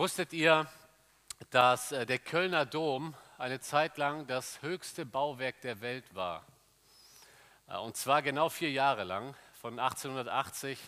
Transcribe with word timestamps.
Wusstet 0.00 0.32
ihr, 0.32 0.66
dass 1.50 1.92
äh, 1.92 2.06
der 2.06 2.18
Kölner 2.18 2.64
Dom 2.64 3.14
eine 3.36 3.60
Zeit 3.60 3.98
lang 3.98 4.26
das 4.26 4.62
höchste 4.62 5.04
Bauwerk 5.04 5.60
der 5.60 5.82
Welt 5.82 6.14
war? 6.14 6.46
Äh, 7.68 7.76
und 7.76 7.98
zwar 7.98 8.22
genau 8.22 8.48
vier 8.48 8.70
Jahre 8.70 9.04
lang, 9.04 9.36
von 9.60 9.78
1880 9.78 10.78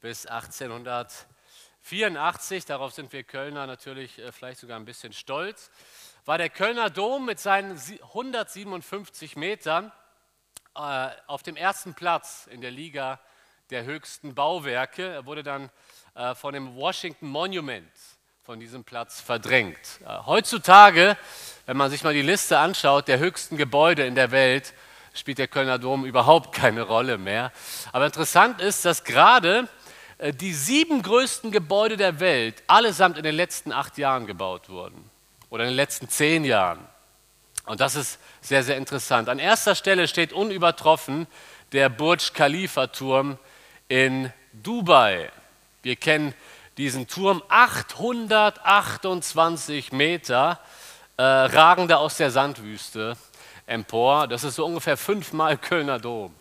bis 0.00 0.24
1884. 0.24 2.64
Darauf 2.64 2.92
sind 2.92 3.12
wir 3.12 3.24
Kölner 3.24 3.66
natürlich 3.66 4.20
äh, 4.20 4.30
vielleicht 4.30 4.60
sogar 4.60 4.78
ein 4.78 4.84
bisschen 4.84 5.12
stolz. 5.12 5.72
War 6.24 6.38
der 6.38 6.48
Kölner 6.48 6.90
Dom 6.90 7.26
mit 7.26 7.40
seinen 7.40 7.72
157 7.72 9.34
Metern 9.34 9.90
auf 10.74 11.42
dem 11.42 11.56
ersten 11.56 11.94
Platz 11.94 12.46
in 12.46 12.60
der 12.60 12.70
Liga 12.70 13.18
der 13.70 13.82
höchsten 13.82 14.36
Bauwerke. 14.36 15.08
Er 15.08 15.26
wurde 15.26 15.42
dann 15.42 15.70
von 16.36 16.54
dem 16.54 16.76
Washington 16.76 17.26
Monument 17.26 17.90
von 18.42 18.58
diesem 18.58 18.84
Platz 18.84 19.20
verdrängt. 19.20 19.76
Heutzutage, 20.24 21.16
wenn 21.66 21.76
man 21.76 21.90
sich 21.90 22.02
mal 22.02 22.14
die 22.14 22.22
Liste 22.22 22.58
anschaut, 22.58 23.06
der 23.06 23.18
höchsten 23.18 23.58
Gebäude 23.58 24.06
in 24.06 24.14
der 24.14 24.30
Welt, 24.30 24.72
spielt 25.12 25.38
der 25.38 25.46
Kölner 25.46 25.78
Dom 25.78 26.06
überhaupt 26.06 26.54
keine 26.54 26.82
Rolle 26.82 27.18
mehr. 27.18 27.52
Aber 27.92 28.06
interessant 28.06 28.60
ist, 28.62 28.84
dass 28.86 29.04
gerade 29.04 29.68
äh, 30.18 30.32
die 30.32 30.54
sieben 30.54 31.02
größten 31.02 31.50
Gebäude 31.50 31.98
der 31.98 32.18
Welt 32.20 32.62
allesamt 32.66 33.18
in 33.18 33.24
den 33.24 33.34
letzten 33.34 33.72
acht 33.72 33.98
Jahren 33.98 34.26
gebaut 34.26 34.70
wurden 34.70 35.10
oder 35.50 35.64
in 35.64 35.70
den 35.70 35.76
letzten 35.76 36.08
zehn 36.08 36.44
Jahren. 36.44 36.80
Und 37.66 37.80
das 37.80 37.94
ist 37.94 38.18
sehr, 38.40 38.62
sehr 38.62 38.78
interessant. 38.78 39.28
An 39.28 39.38
erster 39.38 39.74
Stelle 39.74 40.08
steht 40.08 40.32
unübertroffen 40.32 41.26
der 41.72 41.90
Burj 41.90 42.32
Khalifa 42.32 42.86
Turm 42.86 43.38
in 43.88 44.32
Dubai. 44.54 45.30
Wir 45.82 45.96
kennen 45.96 46.34
diesen 46.80 47.06
Turm, 47.06 47.44
828 47.50 49.92
Meter, 49.92 50.58
äh, 51.18 51.22
ragen 51.22 51.88
da 51.88 51.96
aus 51.96 52.16
der 52.16 52.30
Sandwüste 52.30 53.18
empor. 53.66 54.26
Das 54.28 54.44
ist 54.44 54.54
so 54.54 54.64
ungefähr 54.64 54.96
fünfmal 54.96 55.58
Kölner 55.58 55.98
Dom. 55.98 56.34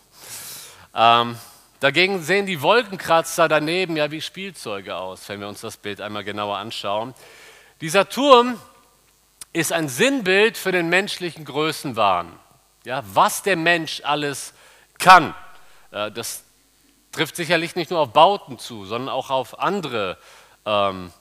Ähm, 0.95 1.37
dagegen 1.81 2.23
sehen 2.23 2.45
die 2.45 2.61
Wolkenkratzer 2.61 3.49
daneben 3.49 3.97
ja 3.97 4.11
wie 4.11 4.21
Spielzeuge 4.21 4.95
aus, 4.95 5.27
wenn 5.27 5.41
wir 5.41 5.49
uns 5.49 5.59
das 5.59 5.75
Bild 5.75 5.99
einmal 5.99 6.23
genauer 6.23 6.55
anschauen. 6.55 7.13
Dieser 7.81 8.07
Turm 8.07 8.57
ist 9.51 9.73
ein 9.73 9.89
Sinnbild 9.89 10.57
für 10.57 10.71
den 10.71 10.87
menschlichen 10.87 11.43
Größenwahn. 11.43 12.31
Ja, 12.85 13.03
was 13.13 13.43
der 13.43 13.57
Mensch 13.57 14.03
alles 14.05 14.53
kann. 14.99 15.35
Äh, 15.91 16.13
das 16.13 16.45
trifft 17.11 17.35
sicherlich 17.35 17.75
nicht 17.75 17.91
nur 17.91 17.99
auf 17.99 18.13
Bauten 18.13 18.59
zu, 18.59 18.85
sondern 18.85 19.09
auch 19.09 19.29
auf 19.29 19.59
andere 19.59 20.17
ähm, 20.69 21.11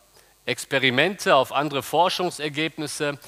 Experimente, 0.45 1.35
auf 1.35 1.53
andere 1.53 1.83
Forschungsergebnisse. 1.83 3.19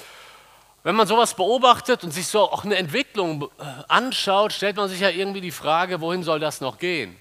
Wenn 0.83 0.95
man 0.95 1.07
sowas 1.07 1.35
beobachtet 1.35 2.05
und 2.05 2.11
sich 2.11 2.27
so 2.27 2.41
auch 2.51 2.65
eine 2.65 2.77
Entwicklung 2.77 3.45
äh, 3.45 3.65
anschaut, 3.89 4.53
stellt 4.53 4.77
man 4.77 4.89
sich 4.89 5.01
ja 5.01 5.11
irgendwie 5.11 5.41
die 5.41 5.51
Frage, 5.51 6.01
wohin 6.01 6.23
soll 6.23 6.41
das 6.41 6.61
noch 6.61 6.79
gehen? 6.79 7.17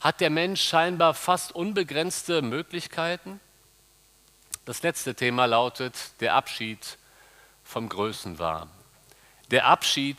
Hat 0.00 0.20
der 0.20 0.30
Mensch 0.30 0.62
scheinbar 0.62 1.14
fast 1.14 1.54
unbegrenzte 1.54 2.42
Möglichkeiten? 2.42 3.40
Das 4.64 4.82
letzte 4.82 5.14
Thema 5.14 5.46
lautet 5.46 5.94
der 6.20 6.34
Abschied 6.34 6.98
vom 7.64 7.88
Größenwahn. 7.88 8.68
Der 9.50 9.66
Abschied 9.66 10.18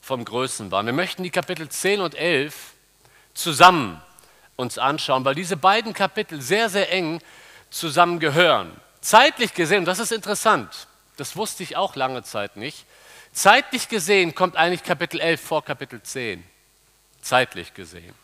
vom 0.00 0.24
Größenwahn. 0.24 0.86
Wir 0.86 0.92
möchten 0.92 1.22
die 1.22 1.30
Kapitel 1.30 1.68
10 1.68 2.00
und 2.00 2.14
11 2.14 2.74
zusammen 3.34 4.00
uns 4.60 4.78
anschauen, 4.78 5.24
weil 5.24 5.34
diese 5.34 5.56
beiden 5.56 5.92
Kapitel 5.92 6.40
sehr, 6.40 6.68
sehr 6.68 6.92
eng 6.92 7.20
zusammengehören. 7.70 8.70
Zeitlich 9.00 9.54
gesehen, 9.54 9.84
das 9.84 9.98
ist 9.98 10.12
interessant, 10.12 10.86
das 11.16 11.36
wusste 11.36 11.62
ich 11.62 11.76
auch 11.76 11.96
lange 11.96 12.22
Zeit 12.22 12.56
nicht, 12.56 12.86
zeitlich 13.32 13.88
gesehen 13.88 14.34
kommt 14.34 14.56
eigentlich 14.56 14.84
Kapitel 14.84 15.20
11 15.20 15.40
vor 15.40 15.64
Kapitel 15.64 16.02
10. 16.02 16.44
Zeitlich 17.22 17.74
gesehen. 17.74 18.14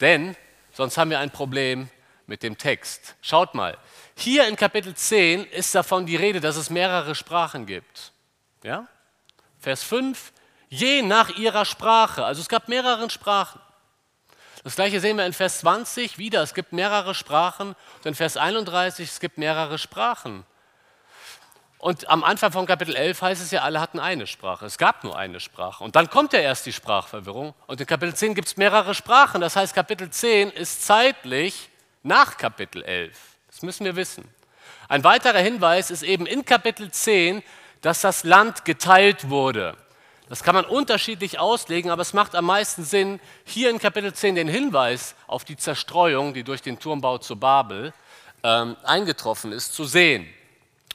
Denn 0.00 0.36
sonst 0.72 0.98
haben 0.98 1.10
wir 1.10 1.18
ein 1.18 1.30
Problem 1.30 1.88
mit 2.26 2.42
dem 2.42 2.56
Text. 2.56 3.14
Schaut 3.20 3.54
mal, 3.54 3.76
hier 4.16 4.46
in 4.48 4.56
Kapitel 4.56 4.94
10 4.94 5.44
ist 5.44 5.74
davon 5.74 6.06
die 6.06 6.16
Rede, 6.16 6.40
dass 6.40 6.56
es 6.56 6.70
mehrere 6.70 7.14
Sprachen 7.14 7.66
gibt. 7.66 8.12
Ja? 8.62 8.86
Vers 9.60 9.82
5, 9.82 10.32
je 10.68 11.02
nach 11.02 11.30
ihrer 11.36 11.64
Sprache. 11.64 12.24
Also 12.24 12.40
es 12.40 12.48
gab 12.48 12.68
mehrere 12.68 13.10
Sprachen. 13.10 13.60
Das 14.64 14.76
gleiche 14.76 15.00
sehen 15.00 15.16
wir 15.16 15.26
in 15.26 15.32
Vers 15.32 15.58
20 15.60 16.18
wieder. 16.18 16.42
Es 16.42 16.54
gibt 16.54 16.72
mehrere 16.72 17.14
Sprachen. 17.14 17.68
Und 17.98 18.06
in 18.06 18.14
Vers 18.14 18.36
31, 18.36 19.08
es 19.08 19.20
gibt 19.20 19.38
mehrere 19.38 19.76
Sprachen. 19.76 20.44
Und 21.78 22.08
am 22.08 22.22
Anfang 22.22 22.52
von 22.52 22.64
Kapitel 22.64 22.94
11 22.94 23.22
heißt 23.22 23.42
es 23.42 23.50
ja, 23.50 23.62
alle 23.62 23.80
hatten 23.80 23.98
eine 23.98 24.28
Sprache. 24.28 24.64
Es 24.66 24.78
gab 24.78 25.02
nur 25.02 25.18
eine 25.18 25.40
Sprache. 25.40 25.82
Und 25.82 25.96
dann 25.96 26.08
kommt 26.08 26.32
ja 26.32 26.38
erst 26.38 26.64
die 26.64 26.72
Sprachverwirrung. 26.72 27.54
Und 27.66 27.80
in 27.80 27.88
Kapitel 27.88 28.14
10 28.14 28.36
gibt 28.36 28.46
es 28.46 28.56
mehrere 28.56 28.94
Sprachen. 28.94 29.40
Das 29.40 29.56
heißt, 29.56 29.74
Kapitel 29.74 30.08
10 30.08 30.50
ist 30.50 30.86
zeitlich 30.86 31.70
nach 32.04 32.36
Kapitel 32.36 32.84
11. 32.84 33.18
Das 33.48 33.62
müssen 33.62 33.84
wir 33.84 33.96
wissen. 33.96 34.32
Ein 34.88 35.02
weiterer 35.02 35.40
Hinweis 35.40 35.90
ist 35.90 36.04
eben 36.04 36.24
in 36.26 36.44
Kapitel 36.44 36.92
10, 36.92 37.42
dass 37.80 38.00
das 38.00 38.22
Land 38.22 38.64
geteilt 38.64 39.28
wurde. 39.28 39.76
Das 40.32 40.42
kann 40.42 40.54
man 40.54 40.64
unterschiedlich 40.64 41.38
auslegen, 41.38 41.90
aber 41.90 42.00
es 42.00 42.14
macht 42.14 42.34
am 42.34 42.46
meisten 42.46 42.84
Sinn, 42.84 43.20
hier 43.44 43.68
in 43.68 43.78
Kapitel 43.78 44.14
10 44.14 44.36
den 44.36 44.48
Hinweis 44.48 45.14
auf 45.26 45.44
die 45.44 45.58
Zerstreuung, 45.58 46.32
die 46.32 46.42
durch 46.42 46.62
den 46.62 46.78
Turmbau 46.78 47.18
zu 47.18 47.36
Babel 47.36 47.92
ähm, 48.42 48.78
eingetroffen 48.82 49.52
ist, 49.52 49.74
zu 49.74 49.84
sehen. 49.84 50.26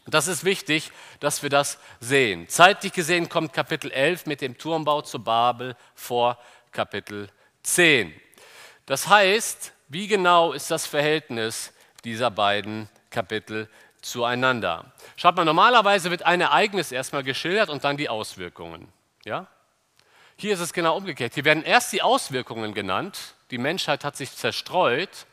Das 0.07 0.27
ist 0.27 0.43
wichtig, 0.43 0.91
dass 1.19 1.43
wir 1.43 1.51
das 1.51 1.77
sehen. 1.99 2.49
Zeitlich 2.49 2.93
gesehen 2.93 3.29
kommt 3.29 3.53
Kapitel 3.53 3.91
11 3.91 4.25
mit 4.25 4.41
dem 4.41 4.57
Turmbau 4.57 5.03
zu 5.03 5.23
Babel 5.23 5.75
vor 5.93 6.39
Kapitel 6.71 7.29
10. 7.61 8.11
Das 8.87 9.07
heißt, 9.07 9.71
wie 9.87 10.07
genau 10.07 10.51
ist 10.51 10.71
das 10.71 10.87
Verhältnis 10.87 11.73
dieser 12.03 12.31
beiden 12.31 12.89
Kapitel 13.11 13.69
zueinander? 14.01 14.91
Schaut 15.15 15.35
mal, 15.35 15.45
normalerweise 15.45 16.09
wird 16.09 16.23
ein 16.23 16.41
Ereignis 16.41 16.91
erstmal 16.91 17.23
geschildert 17.23 17.69
und 17.69 17.83
dann 17.83 17.97
die 17.97 18.09
Auswirkungen. 18.09 18.91
Ja? 19.27 19.45
Hier 20.37 20.53
ist 20.53 20.61
es 20.61 20.71
genau 20.71 20.95
umgekehrt. 20.95 21.33
Hier 21.33 21.43
werden 21.43 21.63
erst 21.63 21.91
die 21.91 22.01
Auswirkungen 22.01 22.73
genannt. 22.73 23.35
Die 23.51 23.57
Menschheit 23.57 24.05
hat 24.05 24.15
sich 24.15 24.31
zerstreut. 24.31 25.25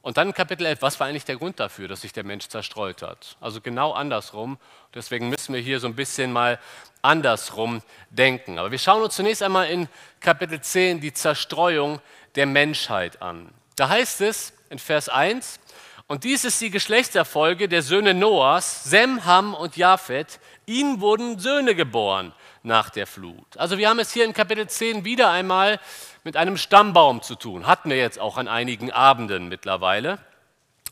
Und 0.00 0.16
dann 0.16 0.32
Kapitel 0.32 0.64
11, 0.64 0.82
was 0.82 1.00
war 1.00 1.08
eigentlich 1.08 1.24
der 1.24 1.36
Grund 1.36 1.58
dafür, 1.58 1.88
dass 1.88 2.02
sich 2.02 2.12
der 2.12 2.22
Mensch 2.22 2.46
zerstreut 2.46 3.02
hat? 3.02 3.36
Also 3.40 3.60
genau 3.60 3.92
andersrum. 3.92 4.58
Deswegen 4.94 5.28
müssen 5.28 5.54
wir 5.54 5.60
hier 5.60 5.80
so 5.80 5.88
ein 5.88 5.96
bisschen 5.96 6.32
mal 6.32 6.60
andersrum 7.02 7.82
denken. 8.10 8.60
Aber 8.60 8.70
wir 8.70 8.78
schauen 8.78 9.02
uns 9.02 9.16
zunächst 9.16 9.42
einmal 9.42 9.68
in 9.68 9.88
Kapitel 10.20 10.60
10 10.60 11.00
die 11.00 11.12
Zerstreuung 11.12 12.00
der 12.36 12.46
Menschheit 12.46 13.22
an. 13.22 13.52
Da 13.74 13.88
heißt 13.88 14.20
es 14.20 14.52
in 14.70 14.78
Vers 14.78 15.08
1, 15.08 15.58
und 16.06 16.24
dies 16.24 16.44
ist 16.44 16.60
die 16.60 16.70
Geschlechterfolge 16.70 17.68
der 17.68 17.82
Söhne 17.82 18.12
Noahs, 18.12 18.84
Sem, 18.84 19.24
Ham 19.24 19.54
und 19.54 19.76
Japhet. 19.76 20.40
Ihnen 20.66 21.00
wurden 21.00 21.38
Söhne 21.38 21.74
geboren 21.74 22.34
nach 22.62 22.90
der 22.90 23.06
Flut. 23.06 23.56
Also 23.56 23.78
wir 23.78 23.88
haben 23.88 23.98
es 23.98 24.12
hier 24.12 24.24
in 24.24 24.32
Kapitel 24.32 24.68
10 24.68 25.04
wieder 25.04 25.30
einmal 25.30 25.80
mit 26.24 26.36
einem 26.36 26.56
Stammbaum 26.56 27.22
zu 27.22 27.34
tun. 27.34 27.66
Hatten 27.66 27.90
wir 27.90 27.96
jetzt 27.96 28.18
auch 28.18 28.36
an 28.36 28.48
einigen 28.48 28.90
Abenden 28.90 29.48
mittlerweile. 29.48 30.18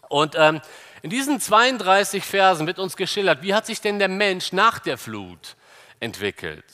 Und 0.08 0.34
ähm, 0.36 0.60
in 1.02 1.10
diesen 1.10 1.40
32 1.40 2.24
Versen 2.24 2.66
wird 2.66 2.78
uns 2.78 2.96
geschildert, 2.96 3.42
wie 3.42 3.54
hat 3.54 3.66
sich 3.66 3.80
denn 3.80 3.98
der 3.98 4.08
Mensch 4.08 4.52
nach 4.52 4.78
der 4.78 4.98
Flut 4.98 5.56
entwickelt. 6.00 6.64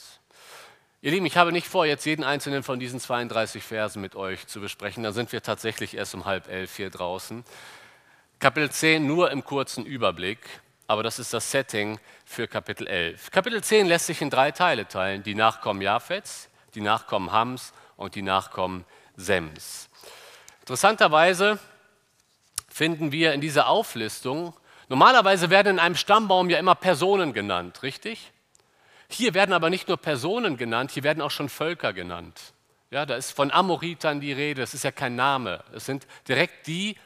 Ihr 1.03 1.13
Lieben, 1.13 1.27
ich 1.27 1.37
habe 1.37 1.53
nicht 1.53 1.69
vor, 1.69 1.87
jetzt 1.87 2.07
jeden 2.07 2.25
einzelnen 2.25 2.63
von 2.63 2.81
diesen 2.81 2.99
32 2.99 3.63
Versen 3.63 4.01
mit 4.01 4.17
euch 4.17 4.47
zu 4.47 4.61
besprechen. 4.61 5.05
Da 5.05 5.13
sind 5.13 5.31
wir 5.31 5.43
tatsächlich 5.43 5.97
erst 5.97 6.15
um 6.15 6.25
halb 6.25 6.49
elf 6.49 6.75
hier 6.77 6.91
draußen. 6.91 7.45
Kapitel 8.39 8.71
10 8.71 9.07
nur 9.07 9.31
im 9.31 9.45
kurzen 9.45 9.87
Überblick 9.87 10.41
aber 10.87 11.03
das 11.03 11.19
ist 11.19 11.33
das 11.33 11.51
Setting 11.51 11.99
für 12.25 12.47
Kapitel 12.49 12.87
11. 12.87 13.31
Kapitel 13.31 13.63
10 13.63 13.87
lässt 13.87 14.07
sich 14.07 14.23
in 14.23 14.31
drei 14.31 14.53
Teile 14.53 14.87
teilen, 14.87 15.23
die 15.23 15.35
Nachkommen 15.35 15.83
Japhets, 15.83 16.49
die 16.75 16.81
Nachkommen 16.81 17.33
Hams 17.33 17.73
und 17.97 18.15
die 18.15 18.23
Nachkommen 18.23 18.85
Sems. 19.17 19.89
Interessanterweise 20.61 21.59
finden 22.69 23.13
wir 23.13 23.33
in 23.33 23.41
dieser 23.41 23.69
Auflistung, 23.69 24.55
normalerweise 24.89 25.51
werden 25.51 25.75
in 25.75 25.79
einem 25.79 25.97
Stammbaum 25.97 26.51
ja 26.51 26.59
immer 26.59 26.75
Personen 26.75 27.33
genannt, 27.33 27.83
richtig? 27.83 28.33
Hier 29.09 29.35
werden 29.35 29.53
aber 29.53 29.71
nicht 29.71 29.89
nur 29.89 29.97
Personen 29.97 30.57
genannt, 30.57 30.91
hier 30.91 31.05
werden 31.05 31.23
auch 31.23 31.31
schon 31.31 31.49
Völker 31.49 31.93
genannt. 31.93 32.53
Ja, 32.91 33.07
da 33.07 33.17
ist 33.17 33.33
von 33.33 33.51
Amoritern 33.51 34.21
die 34.21 34.33
Rede, 34.33 34.61
das 34.61 34.75
ist 34.75 34.85
ja 34.85 34.93
kein 34.93 35.17
Name. 35.17 35.65
Es 35.73 35.87
sind 35.87 36.07
direkt 36.29 36.67
die 36.67 36.97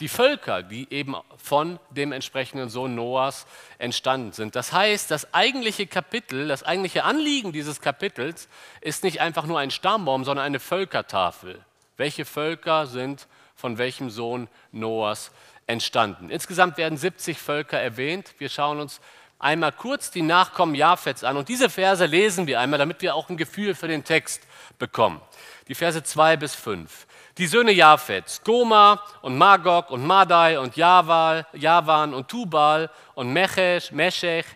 die 0.00 0.08
Völker, 0.08 0.62
die 0.62 0.90
eben 0.90 1.14
von 1.36 1.78
dem 1.90 2.12
entsprechenden 2.12 2.70
Sohn 2.70 2.94
Noahs 2.94 3.46
entstanden 3.78 4.32
sind. 4.32 4.56
Das 4.56 4.72
heißt, 4.72 5.10
das 5.10 5.34
eigentliche 5.34 5.86
Kapitel, 5.86 6.48
das 6.48 6.62
eigentliche 6.62 7.04
Anliegen 7.04 7.52
dieses 7.52 7.82
Kapitels 7.82 8.48
ist 8.80 9.04
nicht 9.04 9.20
einfach 9.20 9.44
nur 9.44 9.58
ein 9.58 9.70
Stammbaum, 9.70 10.24
sondern 10.24 10.46
eine 10.46 10.60
Völkertafel. 10.60 11.60
Welche 11.98 12.24
Völker 12.24 12.86
sind 12.86 13.26
von 13.54 13.76
welchem 13.76 14.08
Sohn 14.08 14.48
Noahs 14.72 15.30
entstanden. 15.66 16.30
Insgesamt 16.30 16.78
werden 16.78 16.96
70 16.96 17.38
Völker 17.38 17.78
erwähnt. 17.78 18.34
Wir 18.38 18.48
schauen 18.48 18.80
uns 18.80 19.00
einmal 19.38 19.72
kurz 19.72 20.10
die 20.10 20.22
Nachkommen 20.22 20.74
Japhets 20.74 21.22
an. 21.22 21.36
Und 21.36 21.50
diese 21.50 21.68
Verse 21.68 22.06
lesen 22.06 22.46
wir 22.46 22.60
einmal, 22.60 22.78
damit 22.78 23.02
wir 23.02 23.14
auch 23.14 23.28
ein 23.28 23.36
Gefühl 23.36 23.74
für 23.74 23.88
den 23.88 24.04
Text 24.04 24.42
bekommen. 24.78 25.20
Die 25.68 25.74
Verse 25.74 26.02
2 26.02 26.38
bis 26.38 26.54
5. 26.54 27.06
Die 27.38 27.46
Söhne 27.46 27.72
Japhets, 27.72 28.42
Goma 28.42 29.00
und 29.22 29.38
Magog 29.38 29.90
und 29.90 30.04
Madai 30.04 30.58
und 30.58 30.76
Javal, 30.76 31.46
Javan 31.52 32.12
und 32.12 32.28
Tubal 32.28 32.90
und 33.14 33.32
Mechesh, 33.32 33.92
Meshech 33.92 34.46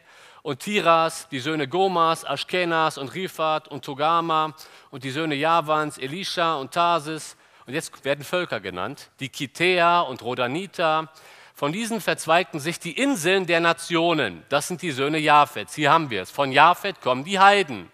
und 0.42 0.60
Tiras, 0.60 1.28
die 1.30 1.38
Söhne 1.38 1.68
Gomas, 1.68 2.24
Ashkenas 2.24 2.98
und 2.98 3.14
Rifat 3.14 3.68
und 3.68 3.84
Togama 3.84 4.54
und 4.90 5.04
die 5.04 5.10
Söhne 5.10 5.36
Javans, 5.36 5.98
Elisha 5.98 6.56
und 6.56 6.72
Tarsis. 6.72 7.36
Und 7.66 7.74
jetzt 7.74 8.04
werden 8.04 8.24
Völker 8.24 8.60
genannt, 8.60 9.10
die 9.20 9.28
Kitea 9.28 10.00
und 10.00 10.22
Rodanita. 10.22 11.08
Von 11.54 11.72
diesen 11.72 12.00
verzweigten 12.00 12.58
sich 12.58 12.80
die 12.80 12.92
Inseln 12.92 13.46
der 13.46 13.60
Nationen. 13.60 14.42
Das 14.48 14.66
sind 14.68 14.82
die 14.82 14.90
Söhne 14.90 15.18
Japhets. 15.18 15.74
Hier 15.74 15.92
haben 15.92 16.10
wir 16.10 16.22
es. 16.22 16.30
Von 16.30 16.50
Japhet 16.50 17.00
kommen 17.00 17.24
die 17.24 17.38
Heiden. 17.38 17.90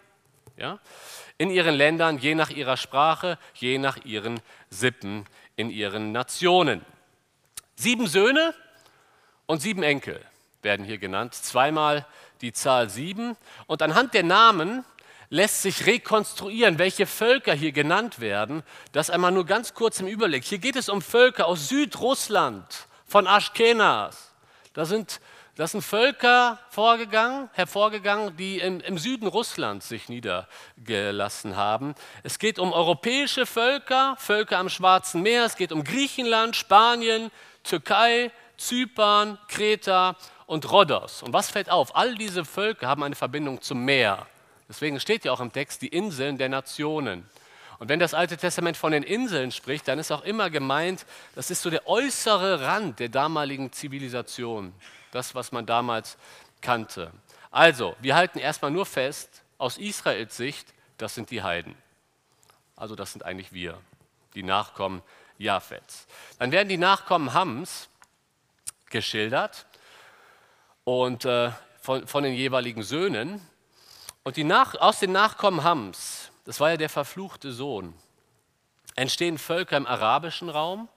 Ja? 0.57 0.79
In 1.41 1.49
ihren 1.49 1.75
Ländern, 1.75 2.19
je 2.19 2.35
nach 2.35 2.51
ihrer 2.51 2.77
Sprache, 2.77 3.39
je 3.55 3.79
nach 3.79 4.05
ihren 4.05 4.41
Sippen, 4.69 5.25
in 5.57 5.71
ihren 5.71 6.13
Nationen. 6.13 6.85
Sieben 7.77 8.07
Söhne 8.09 8.55
und 9.47 9.63
sieben 9.63 9.83
Enkel 9.83 10.21
werden 10.61 10.85
hier 10.85 10.99
genannt. 10.99 11.35
Zweimal 11.35 12.05
die 12.43 12.53
Zahl 12.53 12.91
sieben. 12.91 13.39
Und 13.67 13.81
anhand 13.81 14.13
der 14.13 14.23
Namen 14.23 14.85
lässt 15.31 15.63
sich 15.63 15.87
rekonstruieren, 15.87 16.79
welche 16.79 17.07
Völker 17.07 17.55
hier 17.55 17.73
genannt 17.73 18.21
werden. 18.21 18.63
Das 18.93 19.09
einmal 19.09 19.33
nur 19.33 19.47
ganz 19.47 19.73
kurz 19.73 19.99
im 19.99 20.09
Überblick. 20.09 20.45
Hier 20.45 20.59
geht 20.59 20.77
es 20.77 20.91
um 20.91 21.01
Völker 21.01 21.47
aus 21.47 21.71
Südrussland, 21.71 22.67
von 23.07 23.27
Aschkenas. 23.27 24.35
Da 24.75 24.85
sind, 24.85 25.23
das 25.61 25.73
sind 25.73 25.83
Völker 25.83 26.59
vorgegangen, 26.71 27.51
hervorgegangen, 27.53 28.35
die 28.39 28.61
im, 28.61 28.81
im 28.81 28.97
Süden 28.97 29.27
Russlands 29.27 29.91
sich 29.91 30.09
niedergelassen 30.09 31.55
haben. 31.55 31.95
Es 32.23 32.39
geht 32.39 32.59
um 32.59 32.73
europäische 32.73 33.45
Völker, 33.45 34.17
Völker 34.19 34.57
am 34.57 34.71
Schwarzen 34.71 35.21
Meer. 35.21 35.45
Es 35.45 35.57
geht 35.57 35.71
um 35.71 35.85
Griechenland, 35.85 36.57
Spanien, 36.57 37.31
Türkei, 37.63 38.31
Zypern, 38.57 39.37
Kreta 39.49 40.17
und 40.47 40.73
Rhodos. 40.73 41.23
Und 41.23 41.35
was 41.35 41.51
fällt 41.51 41.69
auf? 41.69 41.95
All 41.95 42.15
diese 42.15 42.47
Völker 42.47 42.89
haben 42.89 43.03
eine 43.03 43.15
Verbindung 43.15 43.61
zum 43.61 43.85
Meer. 43.85 44.27
Deswegen 44.67 44.99
steht 44.99 45.27
ja 45.27 45.33
auch 45.33 45.41
im 45.41 45.53
Text 45.53 45.83
die 45.83 45.89
Inseln 45.89 46.39
der 46.39 46.49
Nationen. 46.49 47.29
Und 47.81 47.89
wenn 47.89 47.99
das 47.99 48.13
Alte 48.15 48.37
Testament 48.37 48.77
von 48.77 48.93
den 48.93 49.03
Inseln 49.03 49.51
spricht, 49.51 49.89
dann 49.89 49.99
ist 49.99 50.13
auch 50.13 50.23
immer 50.23 50.51
gemeint, 50.51 51.07
das 51.35 51.51
ist 51.51 51.63
so 51.63 51.71
der 51.71 51.89
äußere 51.89 52.61
Rand 52.61 53.01
der 53.01 53.09
damaligen 53.09 53.73
Zivilisation, 53.73 54.75
das, 55.13 55.35
was 55.35 55.51
man 55.51 55.65
damals 55.65 56.19
kannte. 56.61 57.11
Also, 57.51 57.97
wir 58.01 58.15
halten 58.15 58.39
erstmal 58.39 58.71
nur 58.71 58.85
fest, 58.85 59.43
aus 59.57 59.79
Israels 59.79 60.37
Sicht, 60.37 60.75
das 60.99 61.15
sind 61.15 61.31
die 61.31 61.43
Heiden. 61.43 61.75
Also 62.77 62.97
das 62.97 63.13
sind 63.13 63.25
eigentlich 63.25 63.53
wir, 63.53 63.79
die 64.35 64.43
Nachkommen 64.43 65.03
Japhets. 65.39 66.07
Dann 66.39 66.53
werden 66.53 66.69
die 66.69 66.77
Nachkommen 66.77 67.33
Hams 67.33 67.89
geschildert 68.91 69.65
und 70.85 71.25
äh, 71.25 71.51
von, 71.81 72.07
von, 72.07 72.25
den 72.25 72.35
jeweiligen 72.35 72.83
Söhnen. 72.83 73.41
Und 74.23 74.37
die 74.37 74.45
Nach, 74.45 74.75
aus 74.75 75.01
den 75.01 75.13
Nachkommen 75.13 75.65
Hams, 75.65 76.20
das 76.45 76.61
war 76.61 76.71
ja 76.71 76.77
der 76.77 76.89
verfluchte 76.89 77.53
Sohn, 77.53 77.95
entstehen 78.97 79.39
Völker 79.39 79.77
im 79.77 79.87
arabischen 79.87 80.49
Raum, 80.49 80.89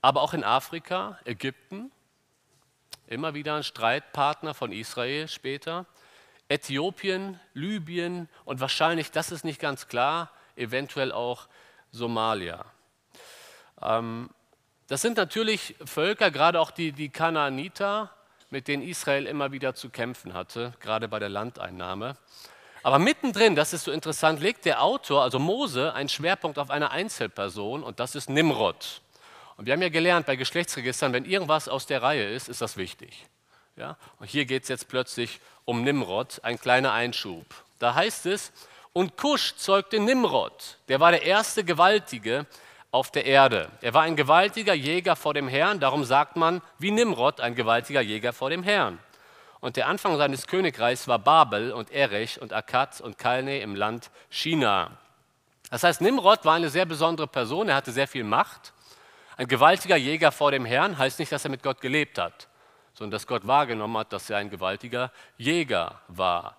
aber 0.00 0.22
auch 0.22 0.34
in 0.34 0.44
Afrika, 0.44 1.18
Ägypten, 1.24 1.90
immer 3.06 3.34
wieder 3.34 3.56
ein 3.56 3.62
Streitpartner 3.62 4.54
von 4.54 4.72
Israel 4.72 5.28
später, 5.28 5.86
Äthiopien, 6.48 7.40
Libyen 7.54 8.28
und 8.44 8.60
wahrscheinlich, 8.60 9.10
das 9.10 9.32
ist 9.32 9.44
nicht 9.44 9.60
ganz 9.60 9.88
klar, 9.88 10.30
eventuell 10.56 11.10
auch 11.10 11.48
Somalia. 11.90 12.64
Ähm, 13.80 14.30
das 14.86 15.00
sind 15.00 15.16
natürlich 15.16 15.74
Völker, 15.84 16.30
gerade 16.30 16.60
auch 16.60 16.70
die, 16.70 16.92
die 16.92 17.08
Kanaaniter, 17.08 18.10
mit 18.50 18.68
denen 18.68 18.82
Israel 18.82 19.26
immer 19.26 19.52
wieder 19.52 19.74
zu 19.74 19.88
kämpfen 19.88 20.34
hatte, 20.34 20.74
gerade 20.80 21.08
bei 21.08 21.18
der 21.18 21.30
Landeinnahme. 21.30 22.16
Aber 22.84 22.98
mittendrin, 22.98 23.56
das 23.56 23.72
ist 23.72 23.84
so 23.84 23.90
interessant, 23.92 24.40
legt 24.40 24.66
der 24.66 24.82
Autor, 24.82 25.22
also 25.22 25.38
Mose, 25.38 25.94
einen 25.94 26.10
Schwerpunkt 26.10 26.58
auf 26.58 26.70
eine 26.70 26.90
Einzelperson 26.90 27.82
und 27.82 27.98
das 27.98 28.14
ist 28.14 28.28
Nimrod. 28.28 29.00
Und 29.56 29.64
wir 29.64 29.72
haben 29.72 29.80
ja 29.80 29.88
gelernt 29.88 30.26
bei 30.26 30.36
Geschlechtsregistern, 30.36 31.14
wenn 31.14 31.24
irgendwas 31.24 31.66
aus 31.66 31.86
der 31.86 32.02
Reihe 32.02 32.28
ist, 32.28 32.48
ist 32.48 32.60
das 32.60 32.76
wichtig. 32.76 33.26
Ja? 33.76 33.96
Und 34.20 34.28
hier 34.28 34.44
geht 34.44 34.64
es 34.64 34.68
jetzt 34.68 34.88
plötzlich 34.88 35.40
um 35.64 35.82
Nimrod, 35.82 36.40
ein 36.44 36.60
kleiner 36.60 36.92
Einschub. 36.92 37.46
Da 37.78 37.94
heißt 37.94 38.26
es, 38.26 38.52
und 38.92 39.16
Kusch 39.16 39.56
zeugte 39.56 39.98
Nimrod, 39.98 40.78
der 40.88 41.00
war 41.00 41.10
der 41.10 41.22
erste 41.22 41.64
Gewaltige, 41.64 42.46
auf 42.90 43.10
der 43.10 43.26
Erde. 43.26 43.70
Er 43.80 43.92
war 43.92 44.02
ein 44.02 44.14
gewaltiger 44.14 44.74
Jäger 44.74 45.16
vor 45.16 45.34
dem 45.34 45.48
Herrn, 45.48 45.80
darum 45.80 46.04
sagt 46.04 46.36
man, 46.36 46.62
wie 46.78 46.92
Nimrod, 46.92 47.40
ein 47.40 47.56
gewaltiger 47.56 48.00
Jäger 48.00 48.32
vor 48.32 48.50
dem 48.50 48.62
Herrn. 48.62 49.00
Und 49.64 49.76
der 49.76 49.88
Anfang 49.88 50.18
seines 50.18 50.46
Königreichs 50.46 51.08
war 51.08 51.18
Babel 51.18 51.72
und 51.72 51.90
Erech 51.90 52.38
und 52.38 52.52
Akkad 52.52 53.00
und 53.00 53.16
Kalne 53.16 53.60
im 53.60 53.74
Land 53.74 54.10
China. 54.28 54.90
Das 55.70 55.84
heißt, 55.84 56.02
Nimrod 56.02 56.44
war 56.44 56.52
eine 56.52 56.68
sehr 56.68 56.84
besondere 56.84 57.26
Person, 57.26 57.70
er 57.70 57.76
hatte 57.76 57.90
sehr 57.90 58.06
viel 58.06 58.24
Macht. 58.24 58.74
Ein 59.38 59.48
gewaltiger 59.48 59.96
Jäger 59.96 60.32
vor 60.32 60.50
dem 60.50 60.66
Herrn 60.66 60.98
heißt 60.98 61.18
nicht, 61.18 61.32
dass 61.32 61.44
er 61.46 61.50
mit 61.50 61.62
Gott 61.62 61.80
gelebt 61.80 62.18
hat, 62.18 62.46
sondern 62.92 63.12
dass 63.12 63.26
Gott 63.26 63.46
wahrgenommen 63.46 63.96
hat, 63.96 64.12
dass 64.12 64.28
er 64.28 64.36
ein 64.36 64.50
gewaltiger 64.50 65.10
Jäger 65.38 65.98
war. 66.08 66.58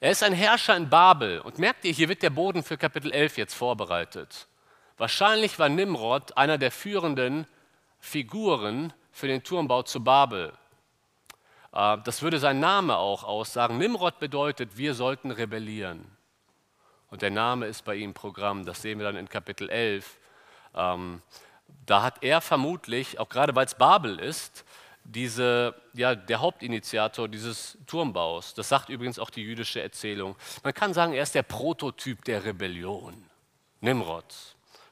Er 0.00 0.12
ist 0.12 0.22
ein 0.22 0.32
Herrscher 0.32 0.78
in 0.78 0.88
Babel. 0.88 1.40
Und 1.40 1.58
merkt 1.58 1.84
ihr, 1.84 1.92
hier 1.92 2.08
wird 2.08 2.22
der 2.22 2.30
Boden 2.30 2.62
für 2.62 2.78
Kapitel 2.78 3.12
11 3.12 3.36
jetzt 3.36 3.54
vorbereitet. 3.54 4.46
Wahrscheinlich 4.96 5.58
war 5.58 5.68
Nimrod 5.68 6.34
einer 6.38 6.56
der 6.56 6.70
führenden 6.70 7.46
Figuren 8.00 8.94
für 9.12 9.26
den 9.26 9.42
Turmbau 9.42 9.82
zu 9.82 10.02
Babel. 10.02 10.54
Äh, 11.76 11.98
das 12.04 12.22
würde 12.22 12.38
sein 12.38 12.58
Name 12.58 12.96
auch 12.96 13.22
aussagen. 13.22 13.78
Nimrod 13.78 14.18
bedeutet, 14.18 14.76
wir 14.76 14.94
sollten 14.94 15.30
rebellieren. 15.30 16.04
Und 17.10 17.22
der 17.22 17.30
Name 17.30 17.66
ist 17.66 17.84
bei 17.84 17.94
ihm 17.94 18.14
Programm, 18.14 18.64
das 18.64 18.82
sehen 18.82 18.98
wir 18.98 19.06
dann 19.06 19.16
in 19.16 19.28
Kapitel 19.28 19.68
11. 19.68 20.18
Ähm, 20.74 21.22
da 21.84 22.02
hat 22.02 22.22
er 22.22 22.40
vermutlich, 22.40 23.20
auch 23.20 23.28
gerade 23.28 23.54
weil 23.54 23.66
es 23.66 23.74
Babel 23.74 24.18
ist, 24.18 24.64
diese, 25.04 25.74
ja, 25.92 26.16
der 26.16 26.40
Hauptinitiator 26.40 27.28
dieses 27.28 27.78
Turmbaus. 27.86 28.54
Das 28.54 28.68
sagt 28.68 28.88
übrigens 28.88 29.20
auch 29.20 29.30
die 29.30 29.42
jüdische 29.42 29.80
Erzählung. 29.80 30.34
Man 30.64 30.74
kann 30.74 30.92
sagen, 30.94 31.12
er 31.12 31.22
ist 31.22 31.36
der 31.36 31.44
Prototyp 31.44 32.24
der 32.24 32.44
Rebellion. 32.44 33.24
Nimrod. 33.80 34.34